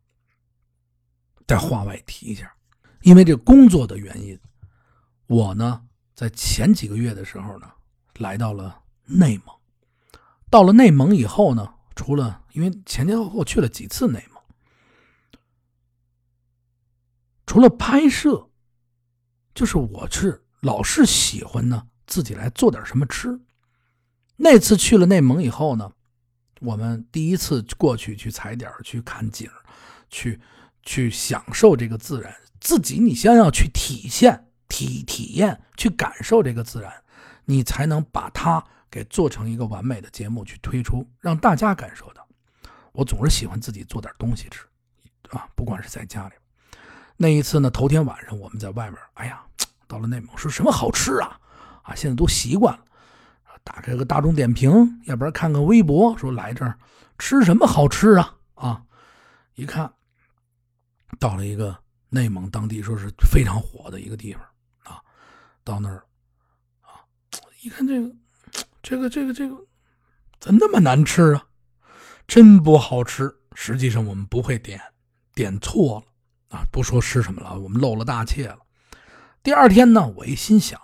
[1.47, 2.53] 在话外提一下，
[3.01, 4.39] 因为这工作的原因，
[5.25, 5.81] 我呢
[6.13, 7.67] 在前几个月的时候呢。
[8.19, 9.55] 来到了内蒙，
[10.49, 14.43] 到了内蒙以后呢，除了因为前前后后去了几次内蒙，
[17.45, 18.49] 除了拍摄，
[19.55, 23.39] 就是我是老是喜欢呢自己来做点什么吃。
[24.35, 25.93] 那次去了内蒙以后呢，
[26.59, 29.49] 我们第一次过去去踩点去看景
[30.09, 30.39] 去
[30.83, 32.33] 去享受这个自然。
[32.59, 36.91] 自己你先要去体现、体体验、去感受这个自然，
[37.45, 42.27] 你才能把它给做成一个完美的节目去推出，让大家感受到。
[42.91, 44.65] 我总是喜欢自己做点东西吃，
[45.29, 46.33] 啊，不管是在家里。
[47.15, 49.41] 那一次呢，头天晚上我们在外面，哎呀，
[49.87, 51.39] 到了内蒙说什么好吃啊？
[51.83, 52.83] 啊，现在都习惯了，
[53.63, 54.71] 打开个大众点评，
[55.05, 56.77] 要不然看看微博，说来这儿
[57.17, 58.35] 吃什么好吃啊？
[58.55, 58.81] 啊，
[59.55, 59.91] 一看
[61.19, 61.77] 到了一个。
[62.11, 64.41] 内蒙当地说是非常火的一个地方
[64.83, 64.99] 啊，
[65.63, 66.03] 到那儿
[66.81, 67.05] 啊，
[67.61, 68.11] 一看这个，
[68.81, 69.55] 这个，这个，这个，
[70.39, 71.45] 怎那么难吃啊？
[72.27, 73.31] 真不好吃。
[73.53, 74.81] 实际上我们不会点，
[75.35, 76.65] 点错了啊！
[76.71, 78.57] 不说吃什么了，我们漏了大切了。
[79.43, 80.81] 第二天呢，我一心想，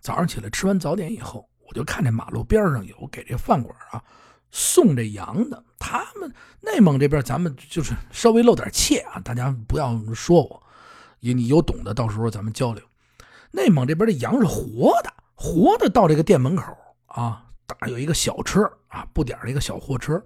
[0.00, 4.02] 早上起来吃完早点以后，我就看这马路边上有给这饭馆啊
[4.50, 5.62] 送这羊的。
[5.78, 6.30] 他们
[6.60, 10.62] 内蒙这边，咱们就是稍微露点怯啊，大家不要说我，
[11.20, 12.82] 你你有懂的，到时候咱们交流。
[13.52, 20.22] 内蒙这边的羊是活的，活的到这个店门口啊，打有一个小车啊，不点的一个小货车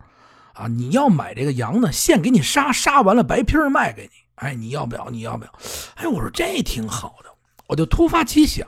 [0.54, 4.10] 啊，你要买这个羊呢，现给你杀，杀完了白皮卖给你。
[4.36, 5.10] 哎，你要不要？
[5.10, 5.52] 你要不要？
[5.94, 7.30] 哎，我说这挺好的，
[7.68, 8.66] 我就突发奇想，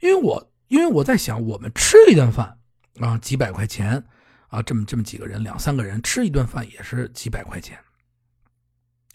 [0.00, 2.58] 因为我因为我在想，我们吃一顿饭
[2.98, 4.02] 啊，几百块钱。
[4.48, 7.78] 啊，这么这么几个人，两三个人吃一顿饭也是几百块钱。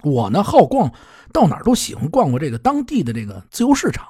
[0.04, 0.92] 我呢好逛，
[1.32, 4.08] 到哪儿都喜欢逛逛这个当地的这个自由市场。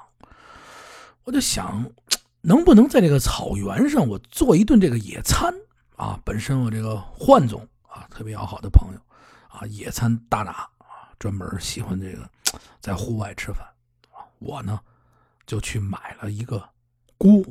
[1.24, 1.90] 我就想，
[2.42, 5.54] 能不能在这个草原上，我做一顿这个野餐
[5.96, 6.20] 啊？
[6.26, 9.00] 本身我这个焕总啊，特别要好的朋友
[9.48, 12.30] 啊，野餐大拿啊，专门喜欢这个
[12.82, 13.66] 在户外吃饭。
[14.40, 14.80] 我呢
[15.46, 16.64] 就去买了一个
[17.18, 17.44] 锅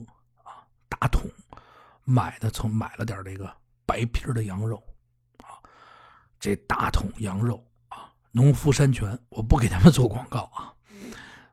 [0.42, 1.30] 啊，大桶，
[2.04, 3.50] 买的从买了点这个。
[3.88, 4.82] 白皮的羊肉，
[5.44, 5.62] 啊，
[6.40, 10.74] 这大桶羊肉啊，农夫山泉，我不给他们做广告啊，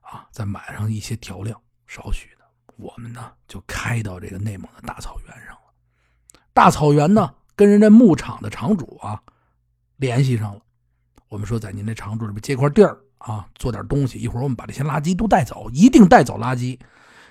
[0.02, 2.44] 啊，再买上一些调料，少许的，
[2.76, 6.40] 我们呢就开到这个内蒙的大草原上了。
[6.54, 9.22] 大草原呢，跟人家牧场的场主啊
[9.98, 10.62] 联系上了，
[11.30, 16.80] 我们说在您这场主里边借块地儿啊，做点东西，一会儿我们把这些垃圾都带走，一定带走垃圾，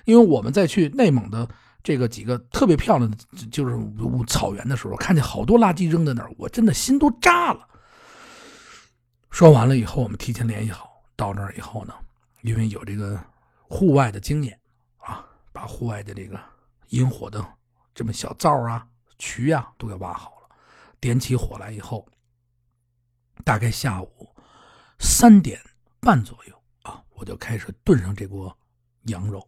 [0.05, 1.47] 因为我们在去内蒙的。
[1.85, 3.17] 这个几个特别漂亮的，
[3.51, 3.77] 就是
[4.25, 7.67] 草原的时候，看见好多垃圾扔在那儿，我真的心都炸了。
[9.31, 11.93] 说完了以后，我们提前联系好，到那儿以后呢，
[12.41, 13.21] 因为有这个
[13.67, 14.57] 户外的经验
[14.95, 16.39] 啊，把户外的这个
[16.91, 17.45] 引火的
[17.93, 18.87] 这么小灶啊、
[19.19, 20.55] 渠啊都给挖好了，
[21.01, 22.07] 点起火来以后，
[23.43, 24.33] 大概下午
[24.99, 25.59] 三点
[25.99, 28.57] 半左右啊，我就开始炖上这锅
[29.07, 29.45] 羊肉。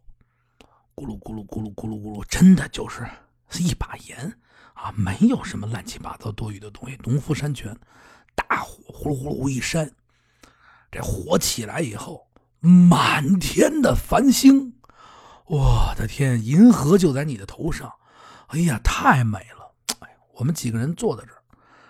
[0.96, 3.06] 咕噜咕噜咕噜咕噜咕噜，真的就是
[3.58, 4.38] 一把盐
[4.72, 4.90] 啊！
[4.96, 6.98] 没有什么乱七八糟多余的东西。
[7.04, 7.78] 农夫山泉，
[8.34, 9.92] 大火呼噜呼噜一扇，
[10.90, 12.26] 这火起来以后，
[12.60, 14.72] 满天的繁星，
[15.44, 17.92] 我的天，银河就在你的头上，
[18.46, 19.70] 哎呀，太美了！
[20.00, 21.42] 哎我们几个人坐在这儿，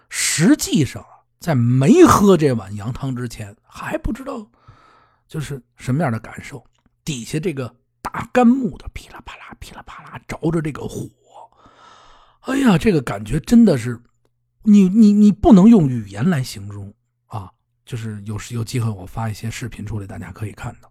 [0.08, 4.44] 实际上啊在没喝这碗羊汤之前，还不知道
[5.28, 6.66] 就是什么样的感受。
[7.04, 7.72] 底下这个。
[8.12, 11.08] 大干木的噼啦啪啦噼啦啪啦着着这个火，
[12.42, 14.00] 哎呀，这个感觉真的是，
[14.62, 16.94] 你你你不能用语言来形容
[17.26, 17.50] 啊！
[17.84, 20.88] 就是有时有机会我发一些视频出来，大家可以看到，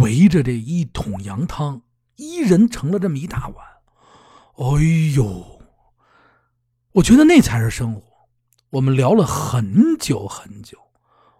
[0.00, 1.82] 围着这一桶羊汤，
[2.14, 3.66] 一人盛了这么一大碗，
[4.54, 5.60] 哎呦，
[6.92, 8.02] 我觉得那才是生活。
[8.70, 10.78] 我们聊了很久很久，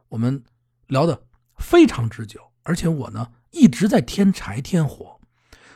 [0.09, 0.42] 我们
[0.88, 1.22] 聊的
[1.59, 3.31] 非常之久，而且我呢。
[3.50, 5.20] 一直在添柴添火，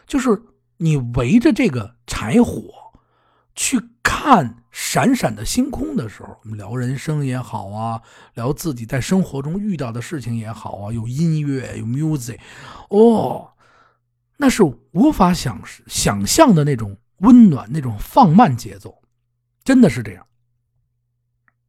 [0.06, 0.42] 就是
[0.76, 2.92] 你围着这个柴火
[3.54, 8.02] 去看闪闪的星空的时候，我们聊人生也好啊，
[8.34, 12.38] 聊自己在生活中遇到的事情也好啊，有音乐有 music，
[12.90, 13.52] 哦，
[14.36, 19.02] 那是无法想想象的那种温暖，那种放慢节奏，
[19.62, 20.26] 真的是这样。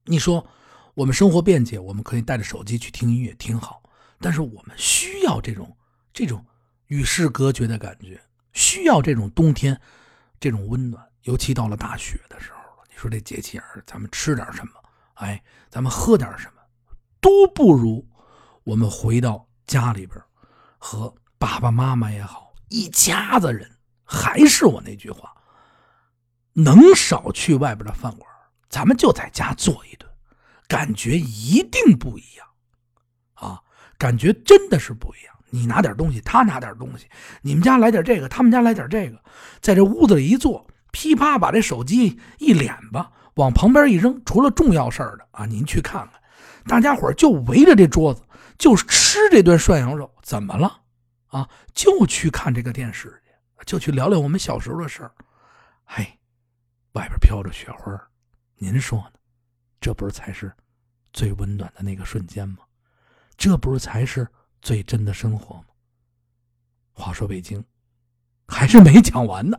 [0.05, 0.47] 你说
[0.93, 3.81] 我们生活便捷，我们可以带着手机去听音乐，挺好，
[4.19, 5.75] 但是我们需要这种。
[6.15, 6.43] 这种
[6.87, 8.17] 与世隔绝的感觉，
[8.53, 9.77] 需要这种冬天，
[10.39, 11.05] 这种温暖。
[11.23, 14.71] 尤其到了大雪的时候，你说这节气儿，咱们吃点什么？
[15.15, 16.61] 哎，咱们喝点什么？
[17.19, 18.07] 都不如
[18.63, 20.17] 我们回到家里边，
[20.77, 23.69] 和爸爸妈妈也好，一家子人。
[24.05, 25.35] 还是我那句话，
[26.53, 28.31] 能少去外边的饭馆，
[28.69, 30.09] 咱们就在家做一顿，
[30.65, 32.47] 感觉一定不一样
[33.33, 33.61] 啊！
[33.97, 35.34] 感觉真的是不一样。
[35.55, 37.07] 你拿点东西，他拿点东西，
[37.41, 39.17] 你们家来点这个，他们家来点这个，
[39.61, 44.21] 在这屋子里一坐，噼啪把这手机一敛吧，往旁边一扔。
[44.25, 46.21] 除了重要事儿的啊，您去看看。
[46.67, 48.21] 大家伙就围着这桌子，
[48.57, 50.81] 就吃这顿涮羊肉，怎么了？
[51.27, 55.11] 啊，就去看这个电视去，就去聊聊我们小时候的事儿。
[55.85, 56.03] 嘿，
[56.93, 57.97] 外边飘着雪花，
[58.57, 59.19] 您说呢？
[59.79, 60.51] 这不是才是
[61.13, 62.57] 最温暖的那个瞬间吗？
[63.37, 64.25] 这不是才是
[64.65, 65.65] 最真的生活吗？
[66.91, 67.63] 话说北京，
[68.47, 69.55] 还是没讲完呢。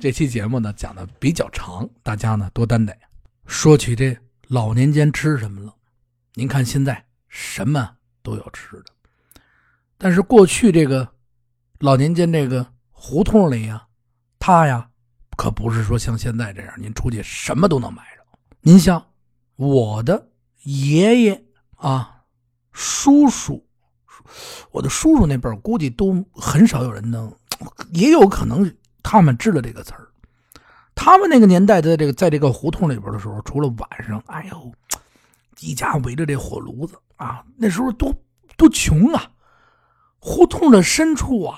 [0.00, 2.98] 这期节目呢讲的比较长，大家呢多担待。
[3.44, 4.16] 说起这
[4.48, 5.74] 老年间吃什么了。
[6.32, 8.86] 您看，现在什么都有吃的，
[9.98, 11.06] 但是过去这个
[11.80, 13.86] 老年间这个胡同里呀，
[14.38, 14.88] 他呀
[15.36, 18.22] 可不是说像现在这样，您出去什么都能买着。
[18.62, 19.06] 您像
[19.56, 20.30] 我的
[20.62, 21.44] 爷爷
[21.76, 22.24] 啊、
[22.72, 23.68] 叔叔，
[24.70, 27.32] 我的叔叔那辈儿估计都很少有人能，
[27.92, 28.72] 也有可能
[29.02, 30.08] 他们知道这个词儿。
[30.94, 34.72] 他们那个年代的这个在这个胡同里边的时候，除了晚上，哎呦。
[35.60, 38.12] 一家围着这火炉子啊，那时候多
[38.56, 39.30] 多穷啊！
[40.18, 41.56] 胡同的深处啊，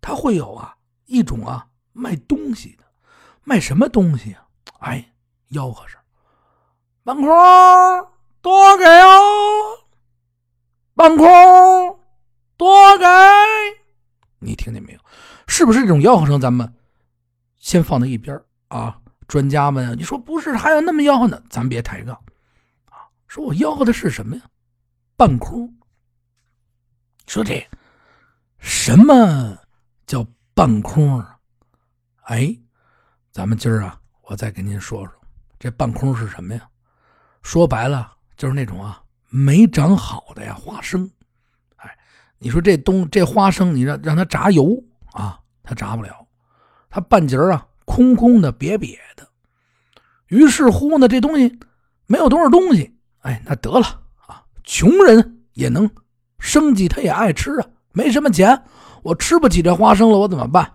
[0.00, 2.84] 他会有啊一种啊卖东西的，
[3.42, 4.46] 卖什么东西啊？
[4.78, 5.12] 哎，
[5.50, 6.00] 吆喝声
[7.02, 7.26] ：“半空
[8.40, 9.78] 多给哦，
[10.94, 11.26] 半空
[12.56, 13.04] 多给！”
[14.40, 15.00] 你听见没有？
[15.46, 16.40] 是不是这种吆喝声？
[16.40, 16.72] 咱们
[17.58, 18.98] 先放在一边啊！
[19.28, 20.56] 专家们，你说不是？
[20.56, 21.40] 还有那么吆喝呢？
[21.48, 22.14] 咱别抬杠
[22.86, 23.06] 啊。
[23.28, 24.42] 说我要的是什么呀？
[25.16, 25.72] 半空。
[27.26, 27.66] 说这
[28.58, 29.56] 什么
[30.06, 31.38] 叫半空啊？
[32.24, 32.54] 哎，
[33.30, 35.14] 咱们今儿啊，我再跟您说说，
[35.58, 36.68] 这半空是什么呀？
[37.42, 41.10] 说白了就是那种啊没长好的呀花生。
[42.42, 46.26] 你说这东这花生，你让让它炸油啊，它炸不了，
[46.90, 49.28] 它半截啊空空的瘪瘪的。
[50.26, 51.58] 于是乎呢，这东西
[52.06, 52.98] 没有多少东西。
[53.20, 53.86] 哎，那得了
[54.26, 54.42] 啊！
[54.64, 55.88] 穷人也能
[56.40, 57.68] 生计，他也爱吃啊。
[57.92, 58.60] 没什么钱，
[59.04, 60.72] 我吃不起这花生了，我怎么办？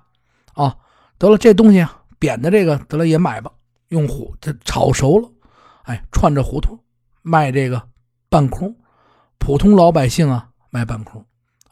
[0.54, 0.78] 啊，
[1.18, 3.52] 得了，这东西啊，扁的这个得了也买吧。
[3.90, 5.30] 用火这炒熟了，
[5.84, 6.80] 哎，串着胡同
[7.22, 7.82] 卖这个
[8.30, 8.74] 半空。
[9.38, 11.26] 普通老百姓啊，卖半空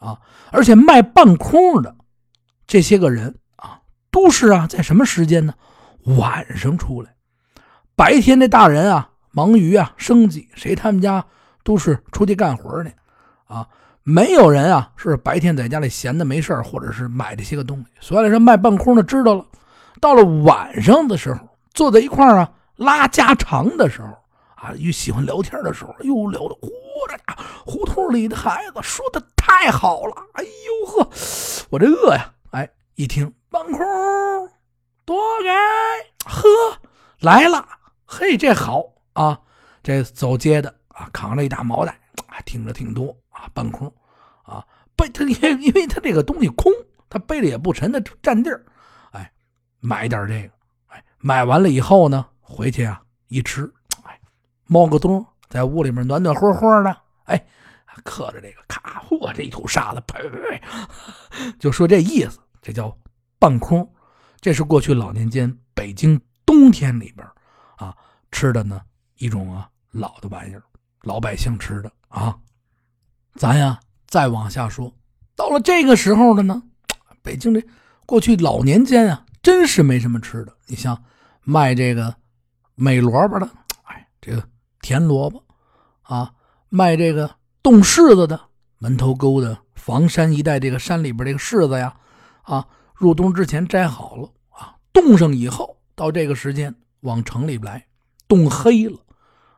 [0.06, 0.20] 啊，
[0.52, 1.96] 而且卖半空的
[2.66, 5.54] 这些个人啊，都是啊，在什么时间呢？
[6.18, 7.14] 晚上出来，
[7.94, 9.10] 白天那大人啊。
[9.32, 11.22] 忙于啊生计，谁他们家
[11.62, 12.90] 都是出去干活去，
[13.48, 13.68] 啊，
[14.02, 17.84] 没有人啊是白天在家里闲的没事或者是买这些个东西。
[18.00, 19.44] 所以说卖半空的知道了，
[20.00, 21.40] 到了晚上的时候，
[21.74, 24.08] 坐在一块啊拉家常的时候
[24.66, 26.70] 啊，又喜欢聊天的时候，又聊的呼
[27.08, 27.16] 着
[27.64, 31.08] 胡同里的孩子说的太好了，哎呦呵，
[31.70, 33.78] 我这饿呀，哎，一听半空
[35.04, 35.48] 多给
[36.28, 36.48] 呵
[37.20, 37.64] 来了，
[38.04, 38.82] 嘿，这好。
[39.12, 39.40] 啊，
[39.84, 41.98] 这走街的啊，扛着一大毛袋，
[42.44, 43.90] 听着挺多啊，半空，
[44.42, 46.72] 啊，背他因因为他这个东西空，
[47.08, 48.66] 他背着也不沉，他占地儿，
[49.12, 49.32] 哎，
[49.78, 50.52] 买点这个，
[50.88, 53.72] 哎，买完了以后呢，回去啊一吃，
[54.66, 57.46] 猫个冬，在屋里面暖暖和和的，哎，
[58.04, 60.62] 嗑着这个，咔，嚯，这一口沙子，呸呸呸，
[61.58, 62.96] 就说这意思，这叫
[63.38, 63.88] 半空，
[64.40, 67.26] 这是过去老年间北京冬天里边
[67.76, 67.96] 啊
[68.30, 68.80] 吃的呢。
[69.18, 70.62] 一种啊老的玩意儿，
[71.00, 72.36] 老百姓吃的啊，
[73.34, 74.94] 咱呀再往下说，
[75.34, 76.62] 到了这个时候的呢，
[77.22, 77.66] 北京这
[78.04, 80.54] 过去老年间啊，真是没什么吃的。
[80.66, 81.02] 你像
[81.44, 82.14] 卖这个
[82.74, 83.48] 美萝卜的，
[83.84, 84.46] 哎，这个
[84.86, 85.44] 甜萝卜
[86.02, 86.32] 啊，
[86.68, 88.40] 卖这个冻柿子的，
[88.78, 91.96] 门头沟的房山一带这个山里边这个柿子呀，
[92.42, 97.84] 啊，入冬之前摘好了啊，冻上以后，到这个时间往城里来，
[98.28, 98.96] 冻黑了。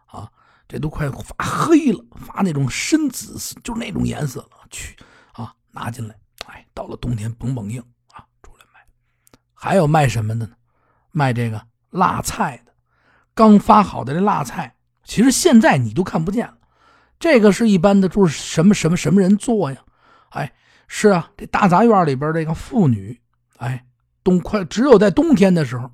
[0.06, 0.30] 啊
[0.66, 4.48] 这都快发黑了，发那种深紫色，就是那种颜色了。
[4.70, 4.96] 去
[5.32, 7.82] 啊，拿进来，哎，到了冬天绷绷硬
[8.12, 8.80] 啊，出来卖。
[9.52, 10.54] 还有卖什么的呢？
[11.10, 12.72] 卖这个辣菜的，
[13.34, 14.74] 刚发好的这辣菜，
[15.08, 16.54] 其实现在你都看不见了。
[17.18, 19.78] 这个是一般的，就是什么什么什么人做呀？
[20.28, 20.52] 哎，
[20.86, 23.18] 是啊，这大杂院里边这个妇女，
[23.56, 23.84] 哎，
[24.22, 25.90] 冬快只有在冬天的时候，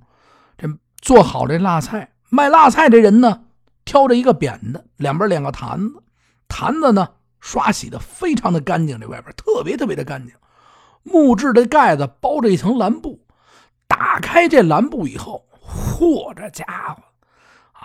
[0.58, 0.68] 这
[1.00, 3.44] 做好这辣菜，卖辣菜这人呢。
[3.86, 6.02] 挑着一个扁的，两边两个坛子，
[6.48, 7.06] 坛子呢
[7.38, 10.34] 刷洗的非常的干净，这外边特别特别的干净。
[11.02, 13.20] 木质的盖子包着一层蓝布，
[13.86, 16.64] 打开这蓝布以后，嚯，这家
[16.96, 17.03] 伙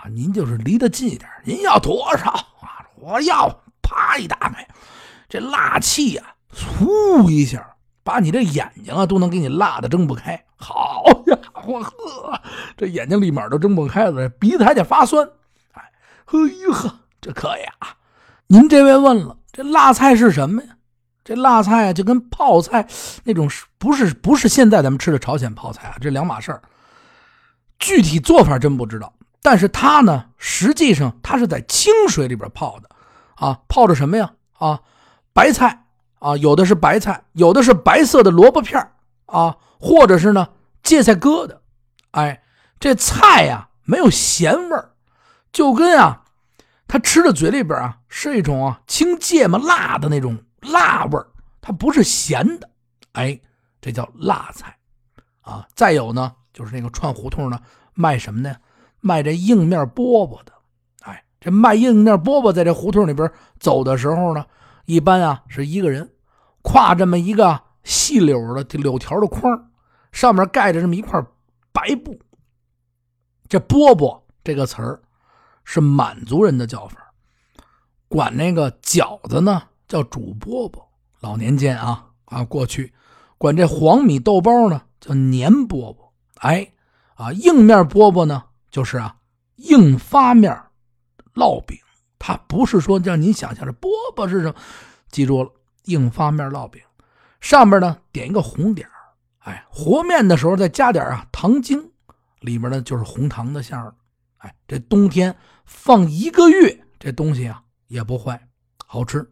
[0.02, 1.28] 啊，您就是离得近一点。
[1.44, 2.86] 您要多少啊？
[2.96, 3.48] 我要
[3.82, 4.66] 啪一打开，
[5.28, 10.42] 这辣气呀，呼一下，把你这眼睛啊都能给你辣的睁不开。
[10.56, 12.40] 好家伙呵，
[12.76, 15.26] 这眼睛立马都睁不开了，鼻子还得发酸。
[15.72, 15.92] 哎，
[16.24, 17.96] 嘿呦呵，这可以啊。
[18.46, 20.76] 您这位问了，这辣菜是什么呀？
[21.24, 22.86] 这辣菜啊，就跟泡菜
[23.24, 23.48] 那种
[23.78, 26.62] 不是不是现在咱们吃的朝鲜泡菜啊，这两码事儿。
[27.78, 29.10] 具体做法真不知道，
[29.42, 32.88] 但是它呢，实际上它是在清水里边泡的，
[33.36, 34.32] 啊，泡着什么呀？
[34.58, 34.80] 啊，
[35.32, 35.84] 白菜
[36.18, 38.92] 啊，有的是白菜，有的是白色的萝卜片
[39.26, 40.48] 啊，或者是呢
[40.82, 41.56] 芥菜疙瘩。
[42.10, 42.42] 哎，
[42.78, 44.92] 这菜呀没有咸味儿，
[45.52, 46.24] 就跟啊，
[46.86, 51.26] 他吃的嘴里边啊是一种啊青芥末辣的那种辣味儿，
[51.60, 52.68] 它不是咸的。
[53.12, 53.40] 哎，
[53.80, 54.76] 这叫辣菜
[55.40, 55.66] 啊。
[55.74, 56.32] 再有呢。
[56.52, 57.58] 就是那个串胡同呢，
[57.94, 58.54] 卖什么呢？
[59.00, 60.52] 卖这硬面饽饽的。
[61.02, 64.44] 哎，这卖硬面饽饽在这胡同里边走的时候呢，
[64.86, 66.10] 一般啊是一个人，
[66.62, 69.70] 挎这么一个细柳的柳条的筐，
[70.12, 71.20] 上面盖着这么一块
[71.72, 72.18] 白布。
[73.48, 75.02] 这饽饽这个词儿
[75.64, 77.12] 是满族人的叫法，
[78.08, 80.82] 管那个饺子呢叫煮饽饽。
[81.20, 82.92] 老年间啊啊，过去
[83.38, 85.96] 管这黄米豆包呢叫粘饽饽。
[86.36, 86.72] 哎，
[87.14, 89.16] 啊，硬面饽饽呢，就是啊，
[89.56, 90.52] 硬发面
[91.34, 91.78] 烙饼。
[92.18, 94.54] 它不是说让您想象的饽饽是什么，
[95.10, 95.50] 记住了，
[95.84, 96.82] 硬发面烙饼，
[97.40, 98.88] 上面呢点一个红点
[99.38, 101.90] 哎，和面的时候再加点啊糖精，
[102.40, 103.94] 里面呢就是红糖的馅儿。
[104.36, 108.48] 哎，这冬天放一个月，这东西啊也不坏，
[108.86, 109.26] 好吃。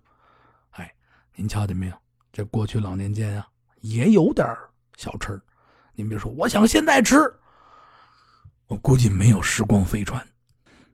[0.70, 0.90] 哎，
[1.34, 1.94] 您瞧见没有？
[2.32, 3.46] 这过去老年间啊
[3.80, 4.46] 也有点
[4.96, 5.38] 小吃。
[5.94, 7.16] 您别说，我想现在吃，
[8.68, 10.26] 我估计没有时光飞船。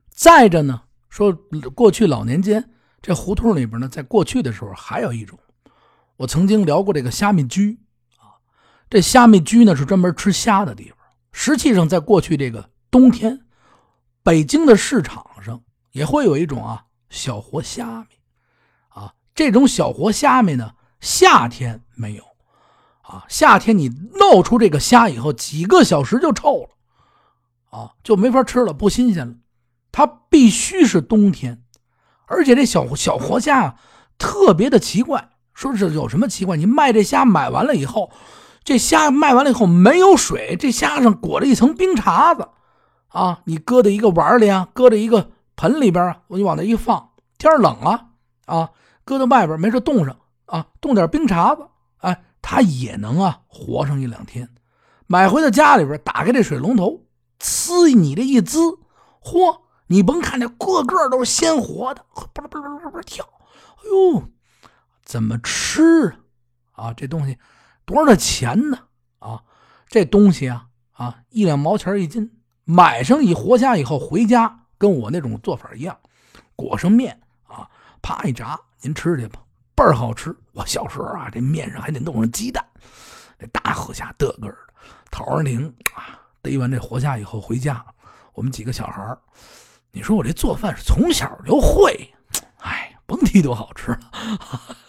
[0.09, 2.71] 再着呢，说过去老年间
[3.01, 5.37] 这胡同里边呢，在过去的时候还有一种，
[6.17, 7.79] 我曾经聊过这个虾米居
[8.17, 8.39] 啊。
[8.89, 10.97] 这虾米居呢是专门吃虾的地方。
[11.31, 13.45] 实际上，在过去这个冬天，
[14.23, 15.61] 北京的市场上
[15.91, 18.15] 也会有一种啊小活虾米
[18.87, 19.13] 啊。
[19.33, 20.71] 这种小活虾米呢，
[21.01, 22.23] 夏天没有。
[23.01, 26.69] 啊，夏天你弄出这个虾以后，几个小时就臭了，
[27.69, 29.33] 啊，就没法吃了，不新鲜了。
[29.91, 31.63] 它必须是冬天，
[32.27, 33.75] 而且这小小活虾啊，
[34.17, 35.29] 特别的奇怪。
[35.53, 36.57] 说是有什么奇怪？
[36.57, 38.11] 你卖这虾买完了以后，
[38.63, 42.49] 这虾卖完了以后没有水，这虾上裹着一层冰碴子，
[43.07, 47.11] 啊，你搁在一个碗里啊，搁在一个盆里边啊，我就往那一放。
[47.37, 48.07] 天冷了
[48.45, 48.71] 啊，
[49.03, 52.21] 搁在外边没事冻上啊，冻点冰碴子，哎。
[52.47, 54.47] 它也能啊活上一两天，
[55.07, 57.01] 买回到家里边，打开这水龙头，
[57.39, 58.59] 呲你这一滋，
[59.21, 59.61] 嚯！
[59.87, 63.23] 你甭看这个个都是鲜活的，不不不不不跳，
[63.77, 64.23] 哎呦，
[65.03, 66.17] 怎么吃
[66.71, 66.87] 啊？
[66.87, 67.37] 啊，这东西
[67.85, 68.79] 多少钱呢？
[69.19, 69.43] 啊，
[69.87, 72.31] 这东西啊啊，一两毛钱一斤，
[72.63, 75.95] 买上一活虾以后回家，跟我那种做法一样，
[76.55, 77.69] 裹上面啊，
[78.01, 79.39] 啪一炸，您吃去吧。
[79.75, 80.35] 倍儿好吃！
[80.53, 82.65] 我小时候啊，这面上还得弄上鸡蛋。
[83.37, 84.73] 这大河虾的个儿的，
[85.11, 87.83] 陶二宁啊，逮完这活虾以后回家，
[88.33, 89.17] 我们几个小孩
[89.91, 92.13] 你说我这做饭是从小就会，
[92.57, 94.11] 哎，甭提多好吃了。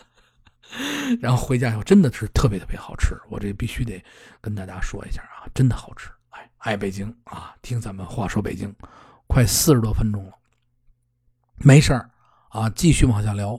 [1.21, 4.05] 然后回家以后真的是特别特别好吃，我这必须得
[4.41, 6.11] 跟大家说一下啊，真的好吃。
[6.31, 8.75] 哎，爱北京啊，听咱们话说北京，
[9.27, 10.33] 快四十多分钟了，
[11.57, 12.11] 没事儿
[12.51, 13.59] 啊，继续往下聊。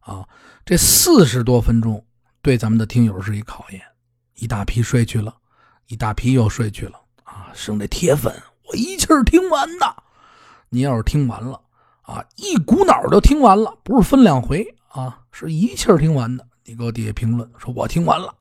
[0.00, 0.26] 啊，
[0.64, 2.04] 这四十多分钟
[2.40, 3.82] 对咱们的听友是一考验，
[4.36, 5.36] 一大批睡去了，
[5.86, 6.98] 一大批又睡去了
[7.54, 8.32] 剩这铁粉，
[8.64, 9.96] 我一气儿听完的。
[10.68, 11.60] 你要是听完了
[12.02, 16.46] 啊，一股脑就听完了，不是分两回啊，是一气儿听完的。
[16.64, 18.34] 你给我底下评论说，我听完了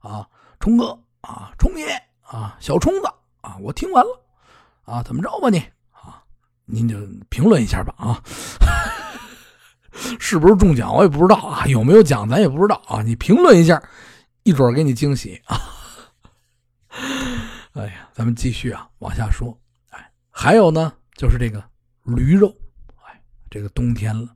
[0.00, 0.26] 啊，
[0.60, 1.86] 冲哥啊，冲爷
[2.22, 3.06] 啊，小冲子
[3.40, 4.20] 啊，我听完了
[4.84, 5.58] 啊，怎么着吧你
[5.90, 6.22] 啊？
[6.64, 6.96] 您就
[7.28, 8.22] 评论一下吧啊。
[10.18, 13.02] 是不是中奖我也不知道啊，有没有奖咱也不知道啊。
[13.02, 13.82] 你评论一下，
[14.44, 15.60] 一准给你惊喜啊。
[17.74, 19.56] 哎呀，咱们继续啊，往下说。
[19.90, 21.62] 哎，还有呢，就是这个
[22.04, 22.54] 驴肉。
[23.02, 23.20] 哎，
[23.50, 24.28] 这个冬天了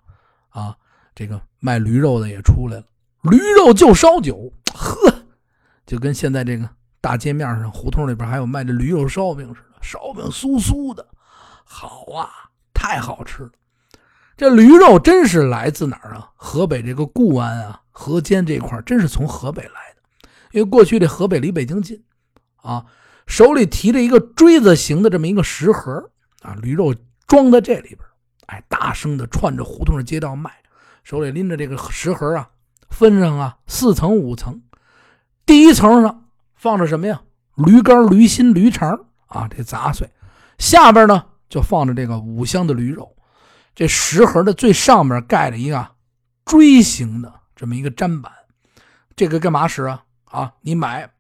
[0.49, 0.77] 啊，
[1.15, 2.85] 这个卖驴肉的也出来了。
[3.23, 5.25] 驴肉就烧酒，呵，
[5.87, 6.69] 就跟现在这个
[7.01, 11.07] 大街面上胡同里边还有卖的驴肉烧饼似的，烧饼酥酥的，
[11.65, 13.51] 好啊，太好吃了。
[14.37, 16.33] 这驴肉真是来自哪儿啊？
[16.35, 20.29] 河北这个固安啊，河间这块真是从河北来的。
[20.51, 22.03] 因为过去这河北离北京近，
[22.57, 22.87] 啊，
[23.29, 26.11] 手里提着一个锥子形的这么一个食盒
[26.43, 26.95] 啊，驴肉
[27.27, 27.99] 装在这里边，
[28.47, 30.51] 哎，大声的串着胡同的街道卖，
[31.05, 32.49] 手里拎着这个食盒啊，
[32.89, 34.63] 分上啊四层五层，
[35.45, 36.25] 第一层上
[36.57, 37.21] 放着什么呀？
[37.55, 40.09] 驴肝、驴心、驴肠啊，这杂碎，
[40.57, 43.15] 下边呢就放着这个五香的驴肉，
[43.75, 45.87] 这食盒的最上面盖着一个
[46.47, 48.33] 锥形的这么一个砧板，
[49.15, 50.03] 这个干嘛使啊？
[50.25, 51.11] 啊，你买，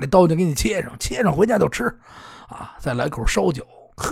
[0.00, 1.84] 这刀就给你切上，切上回家就吃，
[2.48, 4.10] 啊，再来口烧酒，呵，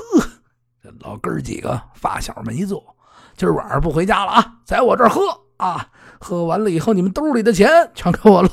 [0.83, 2.97] 这老哥几个发小们一坐，
[3.37, 5.23] 今儿晚上不回家了啊，在我这儿喝
[5.57, 8.51] 啊，喝完了以后，你们兜里的钱全给我了，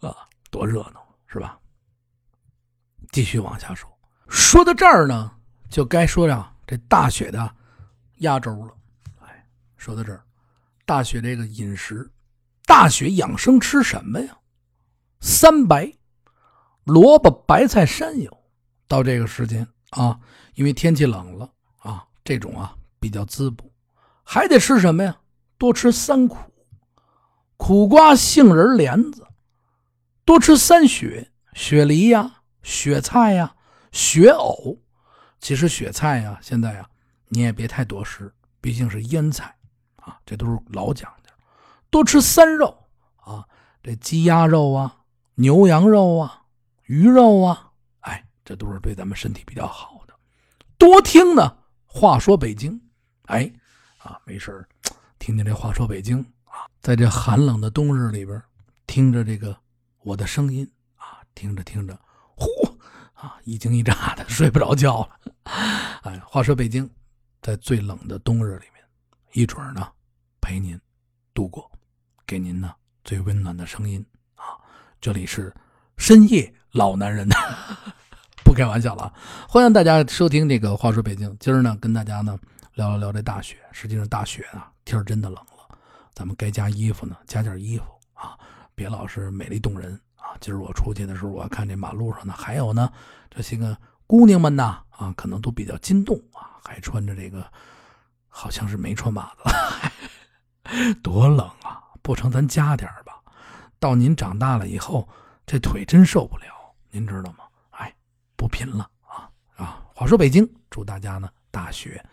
[0.00, 0.14] 啊，
[0.50, 1.58] 多热闹是吧？
[3.12, 3.90] 继续往下说，
[4.28, 5.32] 说到这儿呢，
[5.70, 7.50] 就该说呀，这大雪的
[8.18, 8.74] 压轴了，
[9.22, 9.46] 哎，
[9.76, 10.22] 说到这儿，
[10.84, 12.10] 大雪这个饮食。
[12.68, 14.36] 大雪养生吃什么呀？
[15.20, 15.92] 三白，
[16.84, 18.38] 萝卜、白菜、山药。
[18.88, 20.20] 到这个时间啊，
[20.54, 23.72] 因为天气冷了啊，这种啊比较滋补。
[24.22, 25.18] 还得吃什么呀？
[25.58, 26.36] 多吃三苦：
[27.56, 29.26] 苦瓜、杏仁、莲子。
[30.24, 33.56] 多吃三雪：雪梨呀、雪菜呀、
[33.92, 34.78] 雪藕。
[35.40, 36.88] 其实雪菜呀，现在呀
[37.28, 39.56] 你也别太多吃，毕竟是腌菜
[39.96, 41.30] 啊，这都是老讲究。
[41.90, 42.76] 多吃三肉
[43.16, 43.44] 啊，
[43.82, 44.96] 这鸡鸭肉啊、
[45.38, 46.44] 牛羊肉啊、
[46.86, 47.70] 鱼肉啊，
[48.00, 50.14] 哎，这都是对咱们身体比较好的。
[50.78, 52.80] 多听呢，话说北京，
[53.26, 53.52] 哎，
[53.98, 54.66] 啊，没事
[55.18, 58.42] 听听这话说北京啊，在这寒冷的冬日里边，
[58.86, 59.54] 听着这个
[60.00, 61.98] 我的声音啊，听着听着，
[62.34, 62.46] 呼
[63.12, 65.20] 啊，一惊一乍的睡不着觉了。
[66.04, 66.88] 哎，话说北京，
[67.42, 68.82] 在最冷的冬日里面，
[69.34, 69.86] 一准呢
[70.40, 70.80] 陪您
[71.34, 71.70] 度过。
[72.26, 72.74] 给您呢
[73.04, 74.02] 最温暖的声音！
[75.00, 75.54] 这里是
[75.96, 77.28] 深夜老男人，
[78.44, 79.12] 不开玩笑了。
[79.48, 81.34] 欢迎大家收听这个话说北京。
[81.38, 82.38] 今儿呢跟大家呢
[82.74, 83.56] 聊了聊这大雪。
[83.72, 85.78] 实际上大雪啊，天真的冷了，
[86.14, 87.84] 咱们该加衣服呢加件衣服
[88.14, 88.36] 啊，
[88.74, 90.34] 别老是美丽动人啊。
[90.40, 92.90] 今儿我出去的时候，我看这马路上呢还有呢
[93.30, 93.76] 这些个
[94.06, 97.46] 姑娘们呐啊，可能都比较激动啊，还穿着这个
[98.28, 101.82] 好像是没穿袜子， 多冷啊！
[102.02, 103.05] 不成，咱加点吧。
[103.78, 105.08] 到您长大了以后，
[105.46, 106.44] 这腿真受不了，
[106.90, 107.44] 您知道吗？
[107.70, 107.94] 哎，
[108.36, 109.84] 不贫了啊啊！
[109.94, 112.04] 话说北京，祝大家呢大学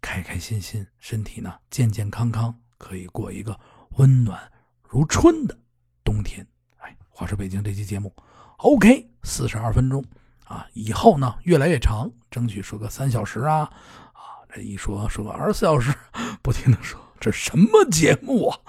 [0.00, 3.58] 开开心心，身体呢健健康康，可以过一个
[3.96, 4.40] 温暖
[4.82, 5.58] 如春的
[6.04, 6.46] 冬天。
[6.78, 8.14] 哎，话说北京这期节目
[8.58, 10.04] ，OK，四十二分钟
[10.44, 13.70] 啊，以后呢越来越长，争取说个三小时啊
[14.12, 14.44] 啊！
[14.48, 15.92] 这一说说个二十四小时，
[16.42, 18.60] 不停的说，这什么节目啊？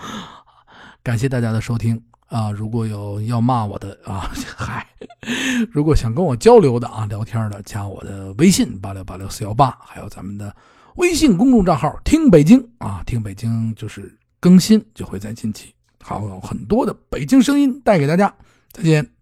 [1.03, 2.51] 感谢大家的收听啊！
[2.51, 4.87] 如果有要骂我的啊， 嗨，
[5.71, 10.55] 如果想跟我交流的啊，聊天的，加我的微信八六八六四幺八，还有咱们的
[10.95, 18.33] 微信公众账号“听北京”啊，听北京就是更新就会在近期，好有很多的北京声音带给大家。
[18.71, 19.16] 再见。